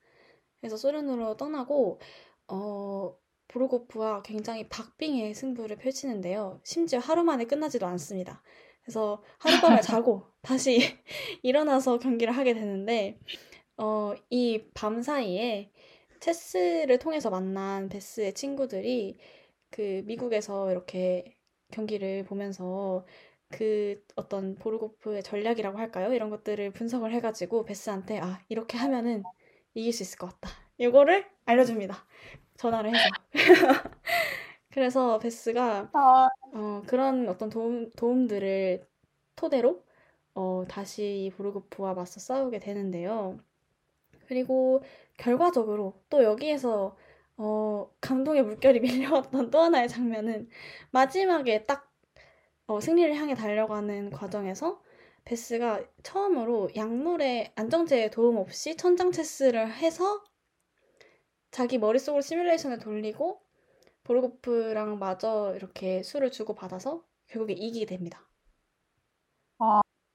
[0.60, 2.00] 그래서 소련으로 떠나고
[2.48, 3.16] 어
[3.48, 6.60] 보르고프와 굉장히 박빙의 승부를 펼치는데요.
[6.64, 8.42] 심지어 하루 만에 끝나지도 않습니다.
[8.88, 10.78] 그래서 하룻밤을 자고 다시
[11.42, 13.18] 일어나서 경기를 하게 되는데
[13.78, 15.72] 어 이 밤 사이에
[16.20, 19.18] 체스를 통해서 만난 베스의 친구들이
[19.70, 21.36] 그 미국에서 이렇게
[21.72, 23.06] 경기를 보면서
[23.50, 26.12] 그 어떤 보르고프의 전략이라고 할까요?
[26.14, 29.30] 이런 것들을 분석을 해가지고 베스한테 아 이렇게 하면은
[29.74, 30.50] 이길 수 있을 것 같다.
[30.78, 32.06] 이거를 알려줍니다.
[32.58, 33.16] 전화를 해서.
[34.70, 36.28] 그래서 베스가 아,
[36.78, 38.86] 어, 그런 어떤 도움, 도움들을
[39.36, 39.84] 토대로
[40.34, 43.38] 어, 다시 이 보르고프와 맞서 싸우게 되는데요.
[44.26, 44.82] 그리고
[45.16, 46.96] 결과적으로 또 여기에서
[47.36, 50.48] 어, 감동의 물결이 밀려왔던 또 하나의 장면은
[50.90, 51.90] 마지막에 딱
[52.66, 54.82] 어, 승리를 향해 달려가는 과정에서
[55.24, 60.24] 베스가 처음으로 약물의 안정제의 도움 없이 천장 체스를 해서
[61.50, 63.47] 자기 머릿속으로 시뮬레이션을 돌리고
[64.08, 68.28] 보르고프랑 마저 이렇게 수를 주고 받아서 결국에 이기게 됩니다.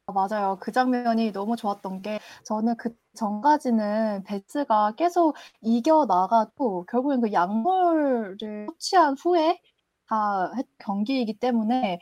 [0.07, 0.57] 맞아요.
[0.61, 8.37] 그 장면이 너무 좋았던 게 저는 그 전까지는 베스가 계속 이겨나가도 결국엔 그 약물을
[8.67, 9.59] 섭취한 후에
[10.07, 11.99] 다 했- 경기이기 때문에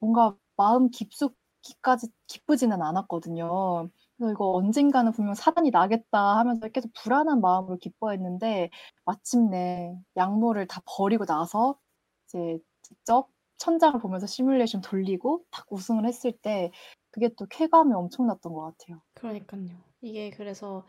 [0.00, 3.90] 뭔가 마음 깊숙이까지 기쁘지는 않았거든요.
[4.16, 8.70] 그래서 이거 언젠가는 분명 사단이 나겠다 하면서 계속 불안한 마음으로 기뻐했는데
[9.04, 11.78] 마침내 약물을 다 버리고 나서
[12.26, 13.28] 이제 직접
[13.58, 16.70] 천장을 보면서 시뮬레이션 돌리고 딱 우승을 했을 때
[17.10, 19.00] 그게 또 쾌감이 엄청났던 것 같아요.
[19.14, 19.68] 그러니까요.
[20.02, 20.84] 이게 그래서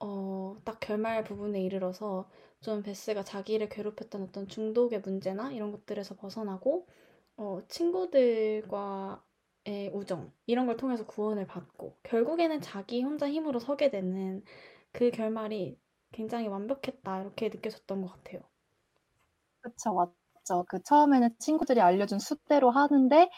[0.00, 2.28] 어, 딱 결말 부분에 이르러서
[2.60, 6.86] 좀 베스가 자기를 괴롭혔던 어떤 중독의 문제나 이런 것들에서 벗어나고
[7.36, 9.18] 어, 친구들과의
[9.92, 14.42] 우정 이런 걸 통해서 구원을 받고 결국에는 자기 혼자 힘으로 서게 되는
[14.92, 15.78] 그 결말이
[16.12, 18.42] 굉장히 완벽했다 이렇게 느껴졌던 것 같아요.
[19.60, 20.64] 그쵸, 맞죠.
[20.68, 23.30] 그 처음에는 친구들이 알려준 수대로 하는데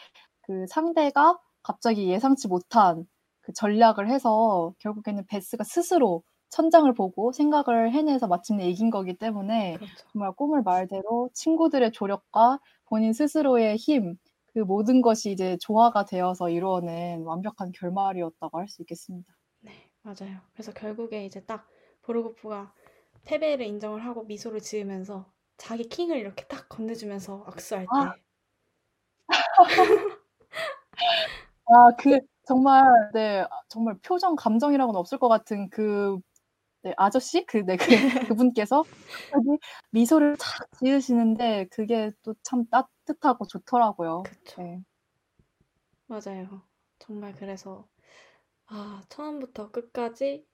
[0.43, 3.05] 그 상대가 갑자기 예상치 못한
[3.41, 10.07] 그 전략을 해서 결국에는 베스가 스스로 천장을 보고 생각을 해내서 마침내 이긴 거기 때문에 그렇죠.
[10.13, 14.17] 정말 꿈을 말대로 친구들의 조력과 본인 스스로의 힘,
[14.55, 19.31] 그 모든 것이 이제 조화가 되어서 이루어낸 완벽한 결말이었다고 할 수 있겠습니다.
[19.59, 20.39] 네, 맞아요.
[20.53, 21.67] 그래서 결국에 이제 딱
[22.03, 22.73] 보르고프가
[23.25, 25.25] 패배를 인정을 하고 미소를 지으면서
[25.57, 28.13] 자기 킹을 이렇게 딱 건네주면서 악수할 아.
[28.15, 28.21] 때
[31.67, 32.83] 아, 그 정말
[33.13, 36.19] 네, 아, 정말 표정 감정이라고는 없을 것 같은 그
[36.83, 37.85] 네, 아저씨 그 네, 그
[38.37, 38.85] 그분께서
[39.91, 42.89] 미소를 착 지으시는데 그게 또 참 따뜻
[43.21, 44.23] 하고 좋더라고요.
[44.23, 44.61] 그쵸.
[44.61, 44.83] 네.
[46.07, 46.61] 맞아요.
[46.99, 47.87] 정말 그래서
[48.67, 50.45] 아, 처음부터 끝까지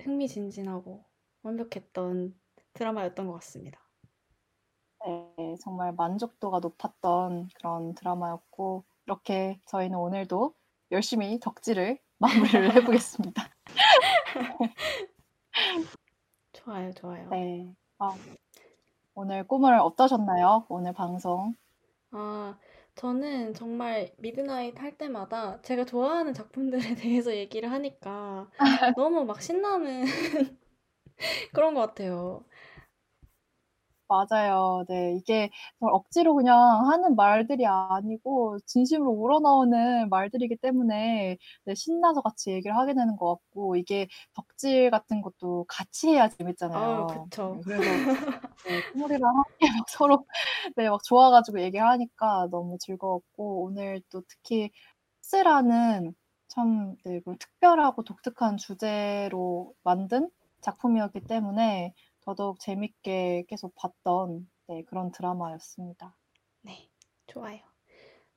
[0.00, 1.04] 흥미진진하고
[1.42, 2.38] 완벽했던
[2.72, 3.80] 드라마였던 것 같습니다.
[5.06, 10.54] 네, 정말 만족도가 높았던 그런 드라마였고 이렇게 저희는 오늘도
[10.90, 13.50] 열심히 덕질을 마무리를 해보겠습니다.
[16.52, 17.28] 좋아요, 좋아요.
[17.30, 17.74] 네.
[17.98, 18.16] 아,
[19.14, 20.66] 오늘 꿈을 어떠셨나요?
[20.68, 21.54] 오늘 방송.
[22.10, 22.58] 아,
[22.94, 28.50] 저는 정말 midnight 할 때마다 제가 좋아하는 작품들에 대해서 얘기를 하니까
[28.94, 30.04] 너무 막 신나는
[31.52, 32.44] 그런 것 같아요.
[34.08, 34.84] 맞아요.
[34.88, 36.58] 네, 이게 정말 억지로 그냥
[36.90, 43.76] 하는 말들이 아니고 진심으로 우러나오는 말들이기 때문에 네, 신나서 같이 얘기를 하게 되는 것 같고
[43.76, 47.30] 이게 덕질 같은 것도 같이 해야 재밌잖아요.
[47.30, 47.46] 그쵸.
[47.50, 48.02] 네, 그래서
[48.64, 50.26] 네, 꾸물이랑 함께 막 서로
[50.76, 54.70] 네, 막 좋아가지고 얘기를 하니까 너무 즐거웠고 오늘 또 특히
[55.22, 56.14] 스라는
[56.48, 60.30] 참 네, 그 특별하고 독특한 주제로 만든
[60.62, 61.94] 작품이었기 때문에
[62.24, 66.16] 더더욱 재밌게 계속 봤던 네, 그런 드라마였습니다.
[66.62, 66.88] 네,
[67.26, 67.60] 좋아요.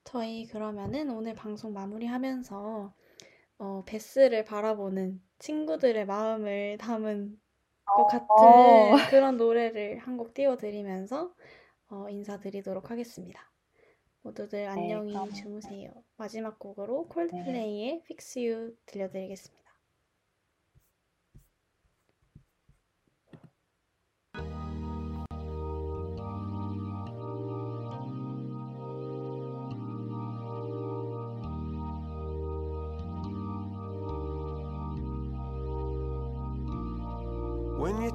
[0.03, 2.93] 저희 그러면은 오늘 방송 마무리하면서
[3.59, 7.39] 어, 베스를 바라보는 친구들의 마음을 담은
[7.85, 8.95] 것 같은 어.
[9.09, 11.33] 그런 노래를 한 곡 띄워드리면서
[11.89, 13.51] 어, 인사드리도록 하겠습니다.
[14.21, 15.91] 모두들 안녕히 그럼- 주무세요.
[16.17, 19.66] 마지막 곡으로 콜드플레이의 Fix You 들려드리겠습니다.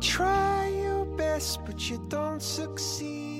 [0.03, 3.32] Try your best but you don't succeed.